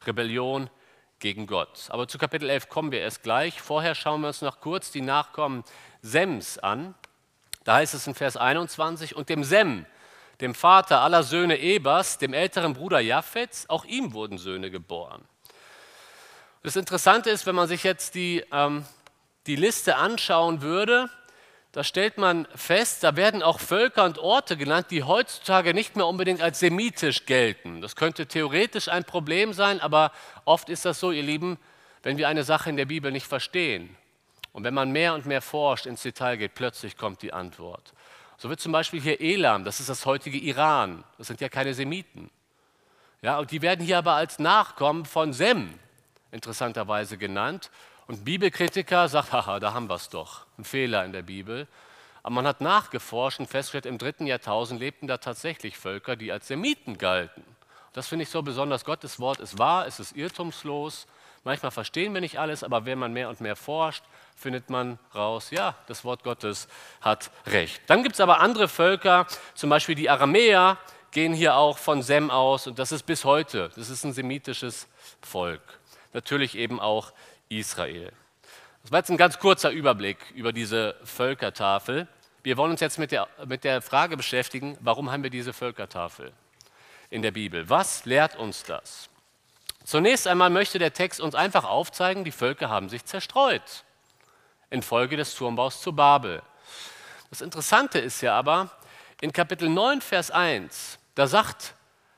Rebellion 0.07 0.71
gegen 1.19 1.47
Gott. 1.47 1.87
Aber 1.89 2.09
zu 2.09 2.19
Kapitel 2.19 2.49
11 2.51 2.69
kommen 2.69 2.93
wir 2.93 3.01
erst 3.01 3.23
gleich. 3.23 3.61
Vorher 3.61 3.95
schauen 3.95 4.21
wir 4.21 4.29
uns 4.29 4.43
noch 4.43 4.61
kurz 4.61 4.91
die 4.91 5.01
Nachkommen 5.01 5.65
Sems 6.03 6.59
an. 6.59 6.95
Da 7.65 7.77
heißt 7.77 7.95
es 7.95 8.07
in 8.07 8.15
Vers 8.15 8.37
21, 8.37 9.17
und 9.17 9.29
dem 9.29 9.43
Sem, 9.43 9.87
dem 10.41 10.55
Vater 10.55 11.01
aller 11.01 11.23
Söhne 11.23 11.59
Ebers, 11.59 12.19
dem 12.19 12.35
älteren 12.35 12.75
Bruder 12.75 13.01
Japhets, 13.01 13.69
auch 13.71 13.85
ihm 13.87 14.13
wurden 14.13 14.37
Söhne 14.37 14.71
geboren. 14.71 15.25
Das 16.63 16.77
Interessante 16.77 17.31
ist, 17.31 17.47
wenn 17.47 17.55
man 17.55 17.69
sich 17.69 17.85
jetzt 17.85 18.15
die, 18.15 18.45
ähm, 18.53 18.85
die 19.47 19.57
Liste 19.57 19.97
anschauen 19.97 20.63
würde, 20.63 21.09
da 21.75 21.83
stellt 21.83 22.19
man 22.19 22.47
fest, 22.55 23.03
da 23.03 23.17
werden 23.17 23.43
auch 23.43 23.59
Völker 23.59 24.05
und 24.05 24.19
Orte 24.19 24.57
genannt, 24.57 24.93
die 24.93 25.03
heutzutage 25.03 25.75
nicht 25.75 25.97
mehr 25.97 26.07
unbedingt 26.07 26.41
als 26.41 26.61
semitisch 26.61 27.27
gelten. 27.27 27.81
Das 27.81 27.97
könnte 27.97 28.29
theoretisch 28.29 28.87
ein 28.87 29.03
Problem 29.03 29.53
sein, 29.53 29.81
aber 29.81 30.13
oft 30.45 30.69
ist 30.69 30.85
das 30.85 31.01
so, 31.01 31.11
ihr 31.11 31.25
Lieben, 31.25 31.59
wenn 32.05 32.17
wir 32.17 32.29
eine 32.29 32.45
Sache 32.45 32.71
in 32.71 32.77
der 32.77 32.85
Bibel 32.85 33.11
nicht 33.11 33.27
verstehen 33.27 33.97
und 34.53 34.63
wenn 34.63 34.73
man 34.73 34.93
mehr 34.93 35.15
und 35.15 35.27
mehr 35.27 35.43
forscht, 35.43 35.87
ins 35.87 36.03
Detail 36.03 36.37
geht, 36.37 36.55
plötzlich 36.55 36.97
kommt 36.97 37.23
die 37.23 37.33
Antwort. 37.33 37.93
So 38.37 38.49
wird 38.49 38.61
zum 38.61 38.71
Beispiel 38.71 39.01
hier 39.01 39.21
Elam, 39.21 39.65
das 39.65 39.81
ist 39.81 39.89
das 39.89 40.07
heutige 40.07 40.39
Iran, 40.39 41.03
das 41.19 41.27
sind 41.27 41.41
ja 41.41 41.49
keine 41.49 41.75
Semiten. 41.75 42.31
Ja, 43.21 43.41
und 43.41 43.51
die 43.51 43.63
werden 43.63 43.85
hier 43.85 43.99
aber 43.99 44.13
als 44.13 44.39
Nachkommen 44.39 45.07
von 45.07 45.33
Sem 45.33 45.75
interessanterweise 46.31 47.19
genannt. 47.19 47.73
Und 48.07 48.25
Bibelkritiker 48.25 49.09
sagen, 49.09 49.33
haha, 49.33 49.61
da 49.61 49.73
haben 49.73 49.89
wir 49.89 49.95
es 49.95 50.09
doch, 50.09 50.47
ein 50.59 50.65
Fehler 50.65 51.05
in 51.05 51.13
der 51.13 51.23
Bibel. 51.23 51.67
Aber 52.23 52.35
man 52.35 52.47
hat 52.47 52.61
nachgeforscht 52.61 53.41
und 53.41 53.47
festgestellt, 53.47 53.87
im 53.87 53.99
dritten 53.99 54.27
Jahrtausend 54.27 54.81
lebten 54.81 55.07
da 55.07 55.19
tatsächlich 55.19 55.77
Völker, 55.77 56.17
die 56.17 56.33
als 56.33 56.49
Semiten 56.49 56.99
galten. 56.99 57.45
Das 57.93 58.09
finde 58.09 58.25
ich 58.25 58.31
so 58.31 58.43
besonders. 58.43 58.85
Gottes 58.85 59.21
Wort 59.21 59.41
ist 59.41 59.59
wahr, 59.59 59.87
es 59.87 60.01
ist 60.01 60.17
irrtumslos. 60.17 61.07
Manchmal 61.45 61.71
verstehen 61.71 62.13
wir 62.15 62.21
nicht 62.21 62.39
alles, 62.39 62.65
aber 62.65 62.87
wenn 62.87 62.99
man 62.99 63.13
mehr 63.13 63.29
und 63.29 63.41
mehr 63.41 63.57
forscht, 63.57 64.03
findet 64.35 64.71
man 64.71 64.99
raus, 65.15 65.51
ja, 65.51 65.77
das 65.87 66.05
Wort 66.05 66.25
Gottes 66.25 66.69
hat 67.01 67.31
recht. 67.47 67.83
Dann 67.87 68.03
gibt 68.03 68.15
es 68.15 68.21
aber 68.21 68.41
andere 68.41 68.69
Völker, 68.69 69.27
zum 69.55 69.71
Beispiel 69.71 69.95
die 69.95 70.11
Aramäer, 70.11 70.79
gehen 71.11 71.35
hier 71.35 71.57
auch 71.57 71.79
von 71.79 72.03
Sem 72.03 72.31
aus 72.31 72.67
und 72.67 72.79
das 72.79 72.91
ist 72.91 73.05
bis 73.05 73.25
heute, 73.25 73.71
das 73.77 73.91
ist 73.91 74.05
ein 74.05 74.13
semitisches 74.13 74.89
Volk. 75.21 75.63
Natürlich 76.13 76.57
eben 76.57 76.81
auch 76.81 77.13
Israel. 77.49 78.13
Das 78.83 78.93
war 78.93 78.99
jetzt 78.99 79.11
ein 79.11 79.17
ganz 79.17 79.39
kurzer 79.39 79.71
Überblick 79.71 80.19
über 80.35 80.53
diese 80.53 80.97
Völkertafel. 81.05 82.07
Wir 82.43 82.57
wollen 82.57 82.73
uns 82.73 82.81
jetzt 82.81 82.99
mit 82.99 83.13
der, 83.13 83.29
mit 83.47 83.65
der 83.65 83.81
Frage 83.81 84.17
beschäftigen, 84.17 84.77
warum 84.81 85.11
haben 85.11 85.23
wir 85.23 85.31
diese 85.31 85.53
Völkertafel 85.53 86.33
in 87.11 87.23
der 87.23 87.31
Bibel? 87.31 87.69
Was 87.71 88.05
lehrt 88.05 88.37
uns 88.37 88.63
das? 88.65 89.09
Zunächst 89.85 90.27
einmal 90.27 90.51
möchte 90.51 90.79
der 90.79 90.93
Text 90.93 91.21
uns 91.21 91.35
einfach 91.35 91.65
aufzeigen, 91.65 92.25
die 92.25 92.33
Völker 92.33 92.69
haben 92.69 92.89
sich 92.89 93.05
zerstreut 93.05 93.85
infolge 94.75 95.17
des 95.17 95.35
Turmbaus 95.35 95.81
zu 95.81 95.93
Babel. 95.93 96.43
Das 97.31 97.41
Interessante 97.41 97.99
ist 97.99 98.21
ja 98.21 98.37
aber, 98.37 98.71
in 99.21 99.33
Kapitel 99.33 99.69
9, 99.69 100.01
Vers 100.01 100.31
1, 100.31 100.99
da 101.15 101.27
sagt, 101.27 101.75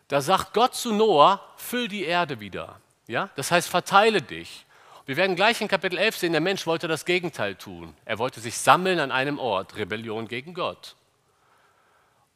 da 0.09 0.21
sagt 0.21 0.55
Gott 0.55 0.75
zu 0.75 0.93
Noah, 0.93 1.41
füll 1.57 1.89
die 1.89 2.05
Erde 2.05 2.41
wieder. 2.41 2.81
Ja? 3.07 3.31
Das 3.37 3.51
heißt, 3.51 3.69
verteile 3.69 4.23
dich. 4.23 4.66
Wir 5.07 5.17
werden 5.17 5.37
gleich 5.37 5.61
in 5.61 5.69
Kapitel 5.69 5.99
11 5.99 6.17
sehen, 6.17 6.33
der 6.33 6.41
Mensch 6.41 6.67
wollte 6.67 6.89
das 6.89 7.05
Gegenteil 7.05 7.55
tun. 7.55 7.95
Er 8.05 8.19
wollte 8.19 8.41
sich 8.41 8.59
sammeln 8.59 8.99
an 8.99 9.13
einem 9.13 9.39
Ort, 9.39 9.77
Rebellion 9.77 10.27
gegen 10.27 10.53
Gott. 10.53 10.97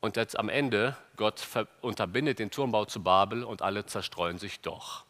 Und 0.00 0.16
jetzt 0.16 0.38
am 0.38 0.48
Ende, 0.48 0.96
Gott 1.16 1.42
unterbindet 1.80 2.38
den 2.38 2.52
Turmbau 2.52 2.84
zu 2.84 3.02
Babel 3.02 3.42
und 3.42 3.60
alle 3.60 3.86
zerstreuen 3.86 4.38
sich 4.38 4.60
doch. 4.60 5.04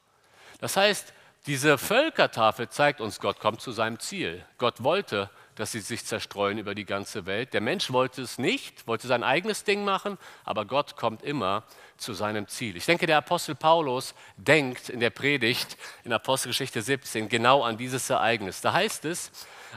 Das 0.60 0.78
heißt, 0.78 1.12
diese 1.46 1.76
Völkertafel 1.76 2.70
zeigt 2.70 3.02
uns, 3.02 3.20
Gott 3.20 3.40
kommt 3.40 3.60
zu 3.60 3.72
seinem 3.72 4.00
Ziel. 4.00 4.42
Gott 4.56 4.82
wollte, 4.82 5.28
dass 5.56 5.72
sie 5.72 5.80
sich 5.80 6.04
zerstreuen 6.04 6.58
über 6.58 6.74
die 6.74 6.84
ganze 6.84 7.26
Welt. 7.26 7.52
Der 7.52 7.60
Mensch 7.60 7.92
wollte 7.92 8.22
es 8.22 8.38
nicht, 8.38 8.86
wollte 8.86 9.06
sein 9.06 9.22
eigenes 9.22 9.64
Ding 9.64 9.84
machen, 9.84 10.18
aber 10.44 10.64
Gott 10.64 10.96
kommt 10.96 11.22
immer 11.22 11.64
zu 11.96 12.14
seinem 12.14 12.48
Ziel. 12.48 12.76
Ich 12.76 12.86
denke, 12.86 13.06
der 13.06 13.18
Apostel 13.18 13.54
Paulus 13.54 14.14
denkt 14.36 14.88
in 14.88 15.00
der 15.00 15.10
Predigt 15.10 15.76
in 16.04 16.12
Apostelgeschichte 16.12 16.82
17 16.82 17.28
genau 17.28 17.62
an 17.62 17.76
dieses 17.76 18.08
Ereignis. 18.08 18.60
Da 18.60 18.72
heißt 18.72 19.04
es, 19.04 19.30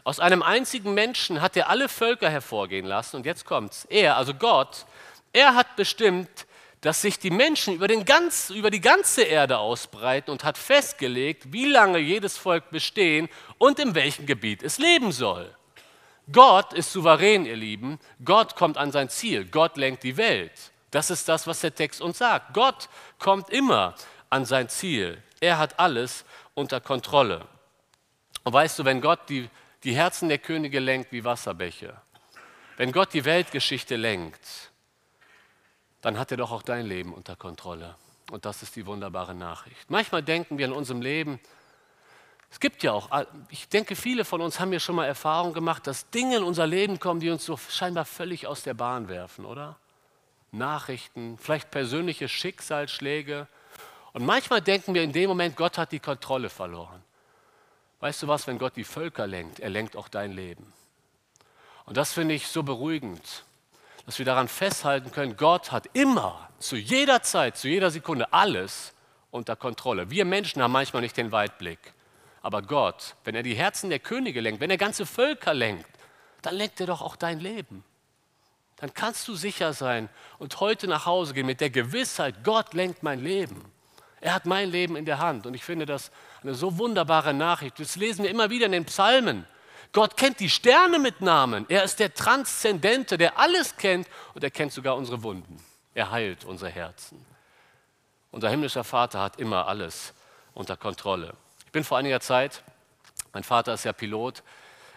aus 0.04 0.20
einem 0.20 0.42
einzigen 0.42 0.94
Menschen 0.94 1.42
hat 1.42 1.58
er 1.58 1.70
alle 1.70 1.90
Völker 1.90 2.30
hervorgehen 2.30 2.86
lassen 2.86 3.18
und 3.18 3.26
jetzt 3.26 3.46
kommt's. 3.46 3.86
Er, 3.86 4.18
also 4.18 4.34
Gott, 4.34 4.86
er 5.34 5.56
hat 5.56 5.76
bestimmt, 5.76 6.30
dass 6.84 7.02
sich 7.02 7.18
die 7.18 7.30
Menschen 7.30 7.76
über, 7.76 7.88
ganz, 7.88 8.50
über, 8.50 8.70
die 8.70 8.82
ganze 8.82 9.24
Erde 9.24 9.58
ausbreiten 9.58 10.32
und 10.32 10.44
hat 10.44 10.58
festgelegt, 10.58 11.54
wie 11.54 11.66
lange 11.66 11.98
jedes 11.98 12.38
Volk 12.38 12.72
bestehen 12.72 13.30
und 13.58 13.80
in 13.80 13.96
welchem 13.96 14.26
Gebiet 14.26 14.62
es 14.64 14.80
leben 14.80 15.14
soll. 15.14 15.56
Gott 16.32 16.74
ist 16.74 16.92
souverän, 16.92 17.46
ihr 17.46 17.56
Lieben. 17.56 18.00
Gott 18.24 18.56
kommt 18.56 18.78
an 18.78 18.92
sein 18.92 19.10
Ziel. 19.10 19.46
Gott 19.46 19.78
lenkt 19.78 20.04
die 20.04 20.18
Welt. 20.18 20.72
Das 20.92 21.10
ist 21.10 21.28
das, 21.28 21.48
was 21.48 21.62
der 21.62 21.76
Text 21.76 22.02
uns 22.02 22.20
sagt. 22.20 22.54
Gott 22.54 22.88
kommt 23.20 23.50
immer 23.50 23.96
an 24.30 24.46
sein 24.46 24.70
Ziel. 24.70 25.22
Er 25.42 25.58
hat 25.58 25.80
alles 25.80 26.24
unter 26.54 26.80
Kontrolle. 26.80 27.46
Und 28.44 28.54
weißt 28.54 28.80
du, 28.80 28.86
wenn 28.86 29.02
Gott 29.02 29.20
die, 29.30 29.50
die 29.84 29.96
Herzen 29.96 30.30
der 30.30 30.38
Könige 30.38 30.80
lenkt 30.80 31.12
wie 31.12 31.24
Wasserbäche, 31.24 31.96
wenn 32.78 32.92
Gott 32.92 33.14
die 33.14 33.26
Weltgeschichte 33.26 33.96
lenkt, 33.96 34.72
dann 36.02 36.18
hat 36.18 36.32
er 36.32 36.38
doch 36.38 36.52
auch 36.52 36.64
dein 36.64 36.86
Leben 36.86 37.14
unter 37.14 37.36
Kontrolle. 37.36 37.96
Und 38.32 38.46
das 38.46 38.64
ist 38.64 38.76
die 38.76 38.86
wunderbare 38.86 39.36
Nachricht. 39.36 39.90
Manchmal 39.90 40.24
denken 40.24 40.58
wir 40.58 40.66
in 40.66 40.74
unserem 40.74 41.02
Leben, 41.02 41.40
es 42.54 42.60
gibt 42.60 42.84
ja 42.84 42.94
auch, 42.94 43.10
ich 43.50 43.68
denke, 43.68 43.96
viele 43.96 44.24
von 44.24 44.40
uns 44.40 44.60
haben 44.60 44.72
ja 44.72 44.80
schon 44.80 44.96
mal 44.96 45.06
Erfahrung 45.06 45.54
gemacht, 45.54 45.88
dass 45.88 46.10
Dinge 46.12 46.38
in 46.38 46.44
unser 46.44 46.68
Leben 46.68 47.00
kommen, 47.00 47.20
die 47.20 47.30
uns 47.30 47.44
so 47.44 47.58
scheinbar 47.58 48.06
völlig 48.06 48.48
aus 48.48 48.64
der 48.64 48.76
Bahn 48.76 49.10
werfen, 49.10 49.44
oder? 49.44 49.76
Nachrichten, 50.52 51.38
vielleicht 51.40 51.72
persönliche 51.72 52.30
Schicksalsschläge. 52.30 53.48
Und 54.14 54.26
manchmal 54.26 54.62
denken 54.62 54.94
wir 54.94 55.04
in 55.04 55.12
dem 55.12 55.30
Moment, 55.30 55.58
Gott 55.58 55.78
hat 55.78 55.92
die 55.92 56.00
Kontrolle 56.00 56.50
verloren. 56.50 57.04
Weißt 58.00 58.22
du 58.22 58.28
was, 58.28 58.46
wenn 58.48 58.60
Gott 58.60 58.76
die 58.76 58.84
Völker 58.84 59.26
lenkt, 59.26 59.60
er 59.60 59.70
lenkt 59.70 59.98
auch 59.98 60.08
dein 60.08 60.32
Leben. 60.32 60.72
Und 61.86 61.98
das 61.98 62.14
finde 62.14 62.36
ich 62.36 62.48
so 62.48 62.64
beruhigend 62.64 63.44
dass 64.06 64.20
wir 64.20 64.26
daran 64.26 64.48
festhalten 64.48 65.12
können, 65.12 65.38
Gott 65.38 65.72
hat 65.72 65.88
immer, 65.94 66.50
zu 66.60 66.76
jeder 66.76 67.22
Zeit, 67.22 67.58
zu 67.58 67.68
jeder 67.68 67.90
Sekunde 67.90 68.32
alles 68.34 68.94
unter 69.32 69.56
Kontrolle. 69.56 70.10
Wir 70.10 70.26
Menschen 70.26 70.62
haben 70.62 70.72
manchmal 70.72 71.02
nicht 71.02 71.18
den 71.18 71.32
Weitblick. 71.32 71.80
Aber 72.44 72.62
Gott, 72.62 73.16
wenn 73.24 73.34
er 73.34 73.42
die 73.42 73.56
Herzen 73.56 73.90
der 73.90 74.00
Könige 74.00 74.42
lenkt, 74.42 74.60
wenn 74.62 74.70
er 74.70 74.78
ganze 74.78 75.06
Völker 75.06 75.54
lenkt, 75.54 75.90
dann 76.42 76.56
lenkt 76.56 76.80
er 76.80 76.88
doch 76.88 77.02
auch 77.02 77.16
dein 77.16 77.40
Leben. 77.40 77.84
Dann 78.76 78.94
kannst 78.94 79.28
du 79.30 79.36
sicher 79.36 79.72
sein 79.72 80.10
und 80.40 80.60
heute 80.60 80.88
nach 80.88 81.06
Hause 81.06 81.34
gehen 81.34 81.46
mit 81.46 81.62
der 81.62 81.70
Gewissheit, 81.70 82.44
Gott 82.44 82.74
lenkt 82.74 83.02
mein 83.02 83.24
Leben. 83.24 83.64
Er 84.20 84.34
hat 84.34 84.46
mein 84.46 84.70
Leben 84.70 84.98
in 84.98 85.06
der 85.06 85.20
Hand. 85.20 85.46
Und 85.46 85.54
ich 85.54 85.64
finde 85.64 85.86
das 85.86 86.12
eine 86.44 86.54
so 86.54 86.78
wunderbare 86.78 87.34
Nachricht. 87.34 87.80
Das 87.80 87.96
lesen 87.96 88.24
wir 88.24 88.30
immer 88.30 88.50
wieder 88.50 88.66
in 88.66 88.72
den 88.74 88.86
Psalmen. 88.86 89.46
Gott 89.94 90.18
kennt 90.18 90.40
die 90.40 90.50
Sterne 90.50 91.00
mit 91.00 91.22
Namen. 91.22 91.66
Er 91.70 91.84
ist 91.84 92.00
der 92.00 92.14
Transzendente, 92.14 93.18
der 93.18 93.38
alles 93.38 93.78
kennt 93.78 94.08
und 94.34 94.44
er 94.44 94.52
kennt 94.52 94.74
sogar 94.74 94.98
unsere 94.98 95.24
Wunden. 95.24 95.58
Er 95.94 96.12
heilt 96.12 96.46
unsere 96.46 96.72
Herzen. 96.72 97.26
Unser 98.32 98.50
himmlischer 98.50 98.84
Vater 98.84 99.22
hat 99.22 99.40
immer 99.40 99.68
alles 99.68 100.14
unter 100.54 100.76
Kontrolle. 100.76 101.36
Ich 101.74 101.76
bin 101.76 101.84
vor 101.84 101.98
einiger 101.98 102.20
Zeit, 102.20 102.62
mein 103.34 103.44
Vater 103.44 103.74
ist 103.74 103.84
ja 103.84 103.94
Pilot, 103.94 104.44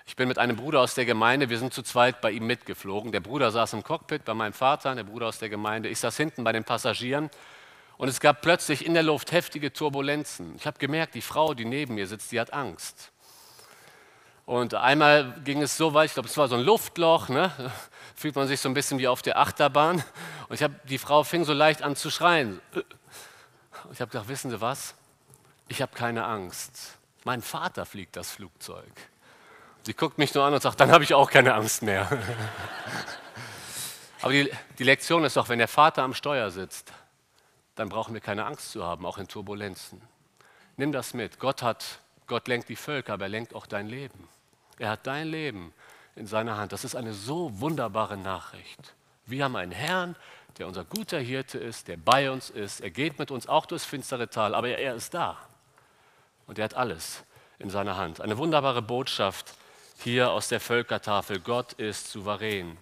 ich 0.04 0.14
bin 0.14 0.28
mit 0.28 0.36
einem 0.36 0.56
Bruder 0.56 0.82
aus 0.82 0.94
der 0.94 1.06
Gemeinde, 1.06 1.48
wir 1.48 1.58
sind 1.58 1.72
zu 1.72 1.82
zweit 1.82 2.20
bei 2.20 2.30
ihm 2.30 2.46
mitgeflogen. 2.46 3.12
Der 3.12 3.20
Bruder 3.20 3.50
saß 3.50 3.72
im 3.72 3.82
Cockpit 3.82 4.26
bei 4.26 4.34
meinem 4.34 4.52
Vater, 4.52 4.94
der 4.94 5.04
Bruder 5.04 5.28
aus 5.28 5.38
der 5.38 5.48
Gemeinde. 5.48 5.88
Ich 5.88 6.00
saß 6.00 6.14
hinten 6.18 6.44
bei 6.44 6.52
den 6.52 6.64
Passagieren 6.64 7.30
und 7.96 8.08
es 8.08 8.20
gab 8.20 8.42
plötzlich 8.42 8.84
in 8.84 8.92
der 8.92 9.04
Luft 9.04 9.32
heftige 9.32 9.72
Turbulenzen. 9.72 10.54
Ich 10.56 10.66
habe 10.66 10.78
gemerkt, 10.78 11.14
die 11.14 11.22
Frau, 11.22 11.54
die 11.54 11.64
neben 11.64 11.94
mir 11.94 12.06
sitzt, 12.06 12.30
die 12.30 12.38
hat 12.38 12.52
Angst. 12.52 13.10
Und 14.44 14.74
einmal 14.74 15.34
ging 15.44 15.62
es 15.62 15.78
so 15.78 15.94
weit, 15.94 16.08
ich 16.10 16.12
glaube, 16.12 16.28
es 16.28 16.36
war 16.36 16.46
so 16.46 16.56
ein 16.56 16.62
Luftloch, 16.62 17.30
ne? 17.30 17.52
fühlt 18.14 18.36
man 18.36 18.48
sich 18.48 18.60
so 18.60 18.68
ein 18.68 18.74
bisschen 18.74 18.98
wie 18.98 19.08
auf 19.08 19.22
der 19.22 19.38
Achterbahn. 19.38 20.04
Und 20.50 20.54
ich 20.54 20.62
habe, 20.62 20.74
die 20.84 20.98
Frau 20.98 21.24
fing 21.24 21.46
so 21.46 21.54
leicht 21.54 21.80
an 21.80 21.96
zu 21.96 22.10
schreien. 22.10 22.60
Ich 23.94 24.02
habe 24.02 24.10
gedacht, 24.10 24.28
wissen 24.28 24.50
Sie 24.50 24.60
was? 24.60 24.94
Ich 25.68 25.82
habe 25.82 25.94
keine 25.94 26.24
Angst. 26.24 26.96
Mein 27.24 27.42
Vater 27.42 27.86
fliegt 27.86 28.16
das 28.16 28.30
Flugzeug. 28.30 28.92
Sie 29.82 29.94
guckt 29.94 30.18
mich 30.18 30.34
nur 30.34 30.44
an 30.44 30.54
und 30.54 30.62
sagt, 30.62 30.80
dann 30.80 30.90
habe 30.90 31.04
ich 31.04 31.14
auch 31.14 31.30
keine 31.30 31.54
Angst 31.54 31.82
mehr. 31.82 32.08
Aber 34.22 34.32
die, 34.32 34.50
die 34.78 34.84
Lektion 34.84 35.24
ist 35.24 35.36
doch, 35.36 35.48
wenn 35.48 35.58
der 35.58 35.68
Vater 35.68 36.02
am 36.02 36.14
Steuer 36.14 36.50
sitzt, 36.50 36.92
dann 37.74 37.88
brauchen 37.88 38.14
wir 38.14 38.20
keine 38.20 38.46
Angst 38.46 38.72
zu 38.72 38.84
haben, 38.84 39.06
auch 39.06 39.18
in 39.18 39.28
Turbulenzen. 39.28 40.00
Nimm 40.76 40.92
das 40.92 41.14
mit. 41.14 41.38
Gott 41.38 41.62
hat, 41.62 42.00
Gott 42.26 42.48
lenkt 42.48 42.68
die 42.68 42.76
Völker, 42.76 43.12
aber 43.14 43.26
er 43.26 43.28
lenkt 43.28 43.54
auch 43.54 43.66
dein 43.66 43.86
Leben. 43.86 44.28
Er 44.78 44.90
hat 44.90 45.06
dein 45.06 45.28
Leben 45.28 45.72
in 46.16 46.26
seiner 46.26 46.56
Hand. 46.56 46.72
Das 46.72 46.84
ist 46.84 46.96
eine 46.96 47.12
so 47.12 47.60
wunderbare 47.60 48.16
Nachricht. 48.16 48.94
Wir 49.26 49.44
haben 49.44 49.56
einen 49.56 49.72
Herrn, 49.72 50.16
der 50.58 50.66
unser 50.66 50.84
guter 50.84 51.18
Hirte 51.18 51.58
ist, 51.58 51.88
der 51.88 51.96
bei 51.96 52.30
uns 52.30 52.50
ist. 52.50 52.80
Er 52.80 52.90
geht 52.90 53.18
mit 53.18 53.30
uns 53.30 53.46
auch 53.48 53.66
durchs 53.66 53.84
finstere 53.84 54.28
Tal, 54.30 54.54
aber 54.54 54.68
er 54.68 54.94
ist 54.94 55.14
da. 55.14 55.38
Und 56.46 56.58
er 56.58 56.64
hat 56.64 56.74
alles 56.74 57.24
in 57.58 57.70
seiner 57.70 57.96
Hand. 57.96 58.20
Eine 58.20 58.38
wunderbare 58.38 58.82
Botschaft 58.82 59.54
hier 59.98 60.30
aus 60.30 60.48
der 60.48 60.60
Völkertafel. 60.60 61.40
Gott 61.40 61.72
ist 61.74 62.10
souverän. 62.10 62.76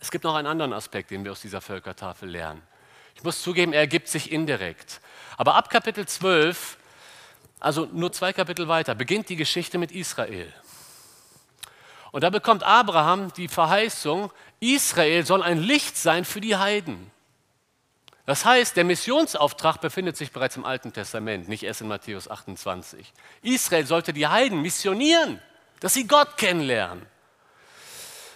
Es 0.00 0.10
gibt 0.10 0.24
noch 0.24 0.34
einen 0.34 0.46
anderen 0.46 0.72
Aspekt, 0.72 1.10
den 1.10 1.24
wir 1.24 1.32
aus 1.32 1.40
dieser 1.40 1.60
Völkertafel 1.60 2.28
lernen. 2.28 2.62
Ich 3.14 3.22
muss 3.22 3.42
zugeben, 3.42 3.72
er 3.72 3.80
ergibt 3.80 4.08
sich 4.08 4.30
indirekt. 4.30 5.00
Aber 5.36 5.54
ab 5.54 5.70
Kapitel 5.70 6.06
12, 6.06 6.76
also 7.60 7.88
nur 7.92 8.12
zwei 8.12 8.32
Kapitel 8.32 8.68
weiter, 8.68 8.94
beginnt 8.94 9.28
die 9.28 9.36
Geschichte 9.36 9.78
mit 9.78 9.92
Israel. 9.92 10.52
Und 12.12 12.22
da 12.22 12.30
bekommt 12.30 12.62
Abraham 12.62 13.32
die 13.32 13.48
Verheißung, 13.48 14.30
Israel 14.60 15.24
soll 15.26 15.42
ein 15.42 15.58
Licht 15.58 15.96
sein 15.96 16.24
für 16.24 16.40
die 16.40 16.56
Heiden. 16.56 17.10
Das 18.26 18.44
heißt, 18.44 18.76
der 18.76 18.84
Missionsauftrag 18.84 19.80
befindet 19.80 20.16
sich 20.16 20.32
bereits 20.32 20.56
im 20.56 20.64
Alten 20.64 20.92
Testament, 20.92 21.48
nicht 21.48 21.62
erst 21.62 21.82
in 21.82 21.88
Matthäus 21.88 22.28
28. 22.28 23.12
Israel 23.42 23.86
sollte 23.86 24.12
die 24.14 24.26
Heiden 24.26 24.62
missionieren, 24.62 25.42
dass 25.80 25.94
sie 25.94 26.06
Gott 26.06 26.36
kennenlernen. 26.38 27.04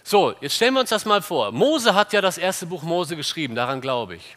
So, 0.05 0.35
jetzt 0.41 0.57
stellen 0.57 0.75
wir 0.75 0.81
uns 0.81 0.91
das 0.91 1.05
mal 1.05 1.23
vor. 1.23 1.53
Mose 1.53 1.95
hat 1.95 2.13
ja 2.13 2.21
das 2.21 2.39
erste 2.39 2.67
Buch 2.67 2.83
Mose 2.83 3.17
geschrieben, 3.17 3.55
daran 3.55 3.81
glaube 3.81 4.17
ich. 4.17 4.37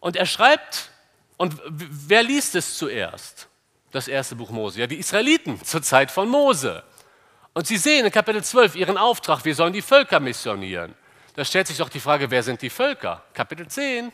Und 0.00 0.16
er 0.16 0.26
schreibt, 0.26 0.90
und 1.36 1.60
wer 1.66 2.22
liest 2.22 2.54
es 2.54 2.78
zuerst? 2.78 3.48
Das 3.90 4.08
erste 4.08 4.36
Buch 4.36 4.50
Mose. 4.50 4.80
Ja, 4.80 4.86
die 4.86 4.98
Israeliten 4.98 5.60
zur 5.64 5.82
Zeit 5.82 6.10
von 6.10 6.28
Mose. 6.28 6.82
Und 7.52 7.66
Sie 7.66 7.76
sehen 7.76 8.04
in 8.04 8.12
Kapitel 8.12 8.42
12 8.42 8.74
Ihren 8.76 8.98
Auftrag, 8.98 9.44
wir 9.44 9.54
sollen 9.54 9.72
die 9.72 9.82
Völker 9.82 10.20
missionieren. 10.20 10.94
Da 11.34 11.44
stellt 11.44 11.66
sich 11.66 11.78
doch 11.78 11.88
die 11.88 12.00
Frage, 12.00 12.30
wer 12.30 12.42
sind 12.42 12.62
die 12.62 12.70
Völker? 12.70 13.22
Kapitel 13.32 13.66
10. 13.66 14.12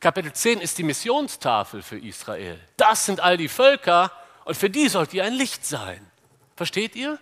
Kapitel 0.00 0.32
10 0.32 0.60
ist 0.60 0.76
die 0.78 0.82
Missionstafel 0.82 1.80
für 1.80 1.98
Israel. 1.98 2.58
Das 2.76 3.06
sind 3.06 3.20
all 3.20 3.36
die 3.36 3.48
Völker 3.48 4.10
und 4.44 4.56
für 4.56 4.68
die 4.68 4.88
sollt 4.88 5.14
ihr 5.14 5.24
ein 5.24 5.32
Licht 5.32 5.64
sein. 5.64 6.04
Versteht 6.56 6.96
ihr? 6.96 7.18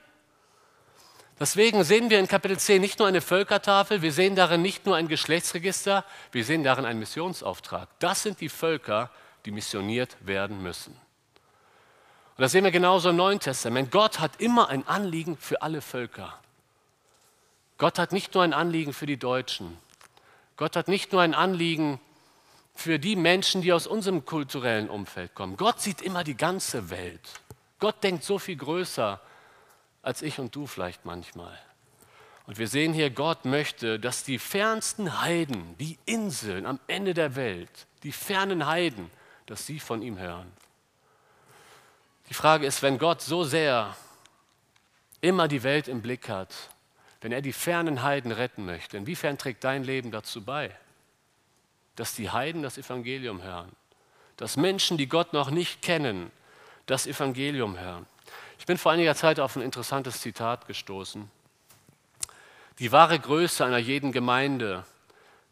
Deswegen 1.38 1.84
sehen 1.84 2.08
wir 2.08 2.18
in 2.18 2.26
Kapitel 2.26 2.58
10 2.58 2.80
nicht 2.80 2.98
nur 2.98 3.08
eine 3.08 3.20
Völkertafel, 3.20 4.00
wir 4.00 4.12
sehen 4.12 4.34
darin 4.34 4.62
nicht 4.62 4.86
nur 4.86 4.96
ein 4.96 5.08
Geschlechtsregister, 5.08 6.04
wir 6.32 6.44
sehen 6.44 6.64
darin 6.64 6.86
einen 6.86 6.98
Missionsauftrag. 6.98 7.88
Das 7.98 8.22
sind 8.22 8.40
die 8.40 8.48
Völker, 8.48 9.10
die 9.44 9.50
missioniert 9.50 10.16
werden 10.20 10.62
müssen. 10.62 10.92
Und 10.92 12.42
das 12.42 12.52
sehen 12.52 12.64
wir 12.64 12.70
genauso 12.70 13.10
im 13.10 13.16
Neuen 13.16 13.40
Testament. 13.40 13.90
Gott 13.90 14.20
hat 14.20 14.40
immer 14.40 14.68
ein 14.68 14.86
Anliegen 14.86 15.36
für 15.36 15.60
alle 15.60 15.82
Völker. 15.82 16.38
Gott 17.80 17.98
hat 17.98 18.12
nicht 18.12 18.34
nur 18.34 18.42
ein 18.42 18.52
Anliegen 18.52 18.92
für 18.92 19.06
die 19.06 19.16
Deutschen. 19.16 19.78
Gott 20.58 20.76
hat 20.76 20.86
nicht 20.86 21.12
nur 21.12 21.22
ein 21.22 21.32
Anliegen 21.32 21.98
für 22.74 22.98
die 22.98 23.16
Menschen, 23.16 23.62
die 23.62 23.72
aus 23.72 23.86
unserem 23.86 24.26
kulturellen 24.26 24.90
Umfeld 24.90 25.34
kommen. 25.34 25.56
Gott 25.56 25.80
sieht 25.80 26.02
immer 26.02 26.22
die 26.22 26.36
ganze 26.36 26.90
Welt. 26.90 27.40
Gott 27.78 28.04
denkt 28.04 28.22
so 28.22 28.38
viel 28.38 28.56
größer 28.56 29.18
als 30.02 30.20
ich 30.20 30.38
und 30.38 30.54
du 30.54 30.66
vielleicht 30.66 31.06
manchmal. 31.06 31.58
Und 32.46 32.58
wir 32.58 32.68
sehen 32.68 32.92
hier, 32.92 33.08
Gott 33.08 33.46
möchte, 33.46 33.98
dass 33.98 34.24
die 34.24 34.38
fernsten 34.38 35.22
Heiden, 35.22 35.74
die 35.78 35.98
Inseln 36.04 36.66
am 36.66 36.80
Ende 36.86 37.14
der 37.14 37.34
Welt, 37.34 37.86
die 38.02 38.12
fernen 38.12 38.66
Heiden, 38.66 39.10
dass 39.46 39.64
sie 39.64 39.80
von 39.80 40.02
ihm 40.02 40.18
hören. 40.18 40.52
Die 42.28 42.34
Frage 42.34 42.66
ist, 42.66 42.82
wenn 42.82 42.98
Gott 42.98 43.22
so 43.22 43.42
sehr 43.42 43.96
immer 45.22 45.48
die 45.48 45.62
Welt 45.62 45.88
im 45.88 46.02
Blick 46.02 46.28
hat, 46.28 46.54
wenn 47.20 47.32
er 47.32 47.42
die 47.42 47.52
fernen 47.52 48.02
Heiden 48.02 48.32
retten 48.32 48.64
möchte, 48.64 48.96
inwiefern 48.96 49.38
trägt 49.38 49.64
dein 49.64 49.84
Leben 49.84 50.10
dazu 50.10 50.44
bei, 50.44 50.74
dass 51.96 52.14
die 52.14 52.30
Heiden 52.30 52.62
das 52.62 52.78
Evangelium 52.78 53.42
hören, 53.42 53.70
dass 54.36 54.56
Menschen, 54.56 54.96
die 54.96 55.08
Gott 55.08 55.32
noch 55.32 55.50
nicht 55.50 55.82
kennen, 55.82 56.30
das 56.86 57.06
Evangelium 57.06 57.78
hören. 57.78 58.06
Ich 58.58 58.66
bin 58.66 58.78
vor 58.78 58.92
einiger 58.92 59.14
Zeit 59.14 59.38
auf 59.40 59.56
ein 59.56 59.62
interessantes 59.62 60.20
Zitat 60.20 60.66
gestoßen. 60.66 61.30
Die 62.78 62.92
wahre 62.92 63.18
Größe 63.18 63.64
einer 63.64 63.78
jeden 63.78 64.12
Gemeinde 64.12 64.84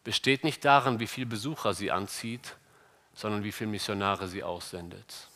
besteht 0.05 0.45
nicht 0.45 0.65
darin, 0.65 1.01
wie 1.01 1.07
viele 1.07 1.27
Besucher 1.27 1.75
sie 1.75 1.91
anzieht, 1.91 2.57
sondern 3.15 3.45
wie 3.45 3.53
viele 3.53 3.71
Missionare 3.71 4.29
sie 4.29 4.43
aussendet. 4.43 5.29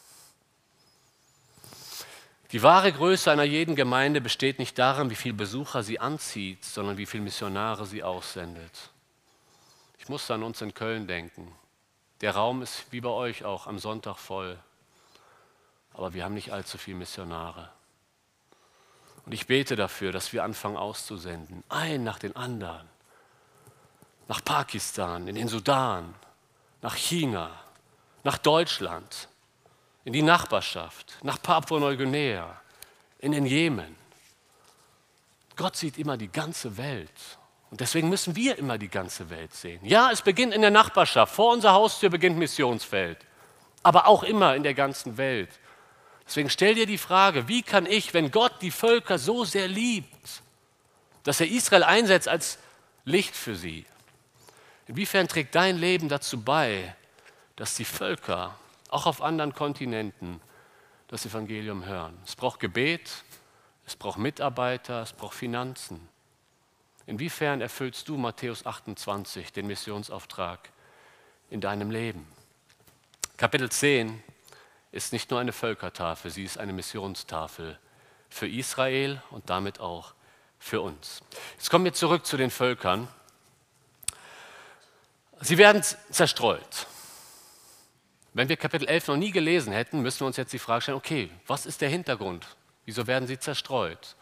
Die 2.53 2.63
wahre 2.63 2.93
Größe 2.93 3.33
einer 3.33 3.45
jeden 3.45 3.77
Gemeinde 3.77 4.21
besteht 4.21 4.59
nicht 4.59 4.79
darin, 4.79 5.09
wie 5.09 5.15
viele 5.15 5.35
Besucher 5.35 5.83
sie 5.83 5.99
anzieht, 5.99 6.65
sondern 6.67 6.99
wie 6.99 7.07
viele 7.07 7.25
Missionare 7.25 7.87
sie 7.87 8.03
aussendet. 8.03 8.91
Ich 9.99 10.11
muss 10.11 10.31
an 10.31 10.43
uns 10.43 10.61
in 10.61 10.75
Köln 10.75 11.07
denken. 11.07 11.51
Der 12.21 12.35
Raum 12.35 12.61
ist 12.61 12.85
wie 12.91 13.01
bei 13.01 13.09
euch 13.09 13.45
auch 13.45 13.67
am 13.67 13.79
Sonntag 13.79 14.19
voll. 14.19 14.59
Aber 15.95 16.13
wir 16.13 16.25
haben 16.25 16.35
nicht 16.35 16.53
allzu 16.53 16.77
viele 16.77 16.99
Missionare. 16.99 17.71
Und 19.25 19.33
ich 19.33 19.47
bete 19.47 19.75
dafür, 19.75 20.13
dass 20.13 20.35
wir 20.35 20.45
anfangen 20.45 20.77
auszusenden, 20.77 21.65
ein 21.71 22.05
nach 22.05 22.19
den 22.19 22.37
anderen. 22.37 22.87
Nach 24.29 24.45
Pakistan, 24.45 25.27
in 25.27 25.37
den 25.37 25.49
Sudan, 25.49 26.15
nach 26.83 26.97
China, 26.97 27.51
nach 28.25 28.37
Deutschland, 28.37 29.29
in 30.05 30.13
die 30.13 30.23
Nachbarschaft, 30.23 31.19
nach 31.23 31.41
Papua-Neuguinea, 31.41 32.61
in 33.21 33.33
den 33.33 33.47
Jemen. 33.47 33.97
Gott 35.57 35.77
sieht 35.77 35.99
immer 35.99 36.17
die 36.17 36.31
ganze 36.31 36.77
Welt. 36.77 37.11
Und 37.71 37.81
deswegen 37.81 38.09
müssen 38.09 38.37
wir 38.37 38.59
immer 38.59 38.77
die 38.77 38.89
ganze 38.89 39.31
Welt 39.31 39.55
sehen. 39.55 39.81
Ja, 39.83 40.11
es 40.11 40.21
beginnt 40.21 40.53
in 40.53 40.61
der 40.61 40.71
Nachbarschaft. 40.71 41.35
Vor 41.35 41.53
unserer 41.53 41.73
Haustür 41.73 42.11
beginnt 42.11 42.37
Missionsfeld. 42.37 43.19
Aber 43.83 44.07
auch 44.07 44.23
immer 44.23 44.55
in 44.55 44.63
der 44.63 44.75
ganzen 44.75 45.17
Welt. 45.17 45.49
Deswegen 46.27 46.51
stell 46.51 46.75
dir 46.75 46.87
die 46.87 46.99
Frage, 46.99 47.49
wie 47.49 47.63
kann 47.63 47.87
ich, 47.87 48.15
wenn 48.15 48.31
Gott 48.31 48.61
die 48.61 48.71
Völker 48.71 49.19
so 49.19 49.45
sehr 49.45 49.69
liebt, 49.69 50.43
dass 51.25 51.41
er 51.41 51.49
Israel 51.49 51.85
einsetzt 51.85 52.29
als 52.29 52.59
Licht 53.05 53.35
für 53.35 53.57
sie, 53.57 53.85
inwiefern 54.87 55.29
trägt 55.29 55.55
dein 55.55 55.79
Leben 55.79 56.09
dazu 56.09 56.41
bei, 56.41 56.95
dass 57.57 57.75
die 57.75 57.85
Völker 57.85 58.55
auch 58.93 59.07
auf 59.07 59.23
anderen 59.23 59.55
Kontinenten, 59.55 60.41
das 61.09 61.25
Evangelium 61.27 61.85
hören. 61.85 62.19
Es 62.25 62.37
braucht 62.37 62.61
Gebet, 62.61 63.25
es 63.87 63.97
braucht 63.97 64.19
Mitarbeiter, 64.19 65.03
es 65.03 65.13
braucht 65.13 65.35
Finanzen. 65.35 66.09
Inwiefern 67.07 67.61
erfüllst 67.61 68.09
du 68.09 68.17
Matthäus 68.17 68.65
28, 68.65 69.53
den 69.53 69.67
Missionsauftrag 69.67 70.71
in 71.51 71.61
deinem 71.61 71.91
Leben? 71.91 72.27
Kapitel 73.37 73.71
10 73.71 74.23
ist 74.93 75.13
nicht 75.13 75.31
nur 75.31 75.41
eine 75.41 75.53
Völkertafel, 75.53 76.31
sie 76.31 76.45
ist 76.45 76.59
eine 76.59 76.73
Missionstafel 76.73 77.79
für 78.29 78.47
Israel 78.47 79.23
und 79.31 79.49
damit 79.51 79.81
auch 79.81 80.15
für 80.59 80.81
uns. 80.81 81.23
Jetzt 81.57 81.71
kommen 81.71 81.87
wir 81.87 81.95
zurück 81.95 82.25
zu 82.27 82.37
den 82.37 82.51
Völkern. 82.51 83.09
Sie 85.41 85.59
werden 85.59 85.83
zerstreut. 85.83 86.87
Wenn 88.35 88.49
wir 88.49 88.57
Kapitel 88.57 88.89
11 88.89 89.09
noch 89.09 89.17
nie 89.17 89.31
gelesen 89.31 89.75
hätten, 89.75 90.01
müssen 90.01 90.21
wir 90.21 90.27
uns 90.27 90.39
jetzt 90.39 90.55
die 90.55 90.59
Frage 90.59 90.81
stellen, 90.83 90.97
okay, 90.97 91.29
was 91.47 91.67
ist 91.67 91.83
der 91.83 91.91
Hintergrund? 91.91 92.47
Wieso 92.87 93.07
werden 93.07 93.29
sie 93.29 93.39
zerstreut? 93.39 94.17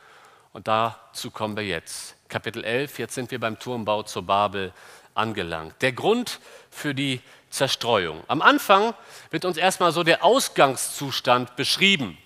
Und 0.53 0.67
dazu 0.67 1.31
kommen 1.31 1.57
wir 1.57 1.65
jetzt. 1.65 2.17
Kapitel 2.29 2.65
11, 2.65 2.99
jetzt 2.99 3.15
sind 3.15 3.31
wir 3.31 3.39
beim 3.39 3.59
Turmbau 3.59 4.03
zur 4.03 4.23
Babel 4.23 4.73
angelangt. 5.15 5.81
Der 5.81 5.93
Grund 5.93 6.41
für 6.71 6.93
die 6.93 7.21
Zerstreuung. 7.51 8.25
Am 8.27 8.43
Anfang 8.43 8.95
wird 9.31 9.45
uns 9.45 9.57
erstmal 9.57 9.93
so 9.93 10.03
der 10.03 10.25
Ausgangszustand 10.25 11.55
beschrieben. 11.55 12.19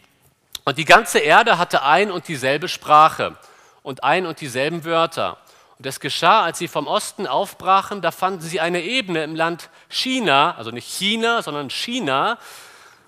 Und 0.65 0.79
die 0.79 0.87
ganze 0.87 1.19
Erde 1.19 1.59
hatte 1.59 1.83
ein 1.83 2.11
und 2.11 2.29
dieselbe 2.29 2.69
Sprache 2.69 3.37
und 3.83 4.05
ein 4.05 4.25
und 4.25 4.41
dieselben 4.41 4.85
Wörter. 4.87 5.37
Und 5.79 5.87
es 5.87 5.99
geschah, 5.99 6.43
als 6.43 6.59
sie 6.59 6.69
vom 6.69 6.87
Osten 6.87 7.27
aufbrachen, 7.27 8.01
da 8.01 8.11
fanden 8.11 8.41
sie 8.43 8.61
eine 8.61 8.83
Ebene 8.83 9.25
im 9.25 9.35
Land 9.35 9.71
China, 9.89 10.55
also 10.57 10.71
nicht 10.71 10.89
China, 10.89 11.43
sondern 11.43 11.69
China, 11.69 12.39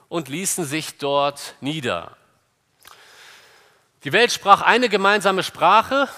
und 0.09 0.29
ließen 0.29 0.65
sich 0.65 0.99
dort 0.99 1.55
nieder. 1.61 2.17
Die 4.05 4.13
Welt 4.13 4.33
sprach 4.33 4.63
eine 4.63 4.89
gemeinsame 4.89 5.43
Sprache. 5.43 6.09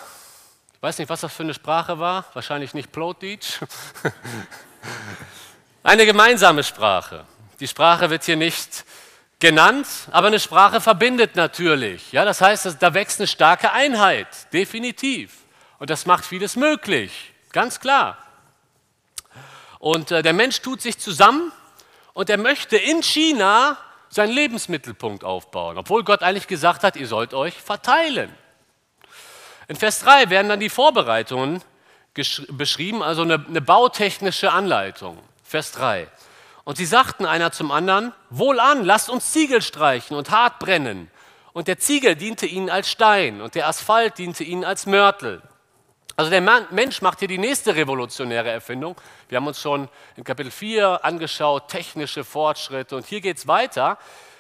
Ich 0.75 0.83
weiß 0.83 0.99
nicht, 0.99 1.09
was 1.09 1.23
das 1.23 1.33
für 1.33 1.43
eine 1.43 1.55
Sprache 1.55 1.99
war. 1.99 2.25
Wahrscheinlich 2.35 2.75
nicht 2.75 2.93
Plotdeutsch. 2.93 3.61
eine 5.83 6.07
gemeinsame 6.07 6.65
Sprache. 6.65 7.25
Die 7.61 7.69
Sprache 7.69 8.11
wird 8.11 8.25
hier 8.25 8.37
nicht 8.37 8.85
genannt, 9.41 9.87
aber 10.11 10.29
eine 10.29 10.41
Sprache 10.41 10.81
verbindet 10.81 11.37
natürlich. 11.37 12.13
Ja, 12.13 12.25
das 12.25 12.41
heißt, 12.41 12.77
da 12.81 12.95
wächst 12.95 13.21
eine 13.21 13.27
starke 13.27 13.73
Einheit, 13.73 14.29
definitiv. 14.53 15.33
Und 15.79 15.91
das 15.91 16.07
macht 16.07 16.25
vieles 16.25 16.57
möglich, 16.57 17.33
ganz 17.53 17.81
klar. 17.81 18.19
Und 19.79 20.11
äh, 20.11 20.23
der 20.23 20.33
Mensch 20.33 20.61
tut 20.61 20.81
sich 20.81 20.99
zusammen 20.99 21.53
und 22.15 22.31
er 22.31 22.39
möchte 22.39 22.77
in 22.77 23.03
China 23.03 23.79
seinen 24.11 24.33
Lebensmittelpunkt 24.33 25.23
aufbauen, 25.23 25.79
obwohl 25.79 26.03
Gott 26.03 26.23
eigentlich 26.23 26.49
gesagt 26.49 26.83
hat, 26.83 26.97
ihr 26.97 27.07
sollt 27.07 27.35
euch 27.35 27.55
verteilen. 27.55 28.35
In 29.69 29.77
Vers 29.77 30.01
3 30.01 30.31
werden 30.31 30.49
dann 30.49 30.61
die 30.61 30.71
Vorbereitungen 30.71 31.63
beschrieben, 32.49 33.03
also 33.03 33.23
eine, 33.23 33.45
eine 33.47 33.61
bautechnische 33.61 34.51
Anleitung. 34.51 35.19
Vers 35.45 35.73
3. 35.73 36.09
Und 36.65 36.77
sie 36.77 36.87
sagten 36.87 37.25
einer 37.25 37.53
zum 37.53 37.71
anderen, 37.71 38.13
wohlan, 38.31 38.85
lasst 38.85 39.09
uns 39.09 39.33
Ziegel 39.33 39.63
streichen 39.63 40.17
und 40.17 40.31
hart 40.31 40.59
brennen. 40.59 41.11
Und 41.53 41.69
der 41.69 41.79
Ziegel 41.79 42.17
diente 42.17 42.47
ihnen 42.47 42.71
als 42.71 42.91
Stein 42.91 43.41
und 43.41 43.55
der 43.55 43.69
Asphalt 43.69 44.19
diente 44.19 44.43
ihnen 44.43 44.65
als 44.65 44.87
Mörtel. 44.87 45.43
Also 46.19 46.33
der 46.33 46.41
Mensch 46.41 47.01
macht 47.01 47.21
hier 47.21 47.29
die 47.29 47.39
nächste 47.39 47.77
revolutionäre 47.77 48.51
Erfindung. 48.51 48.97
Wir 49.29 49.37
haben 49.37 49.47
uns 49.47 49.61
schon 49.61 49.89
in 50.17 50.25
Kapitel 50.25 50.51
4 50.51 51.05
angeschaut, 51.05 51.69
technische 51.69 52.25
Fortschritte. 52.25 52.97
Und 52.97 53.07
hier 53.07 53.21
geht 53.21 53.37
es 53.37 53.47
weiter. 53.47 53.99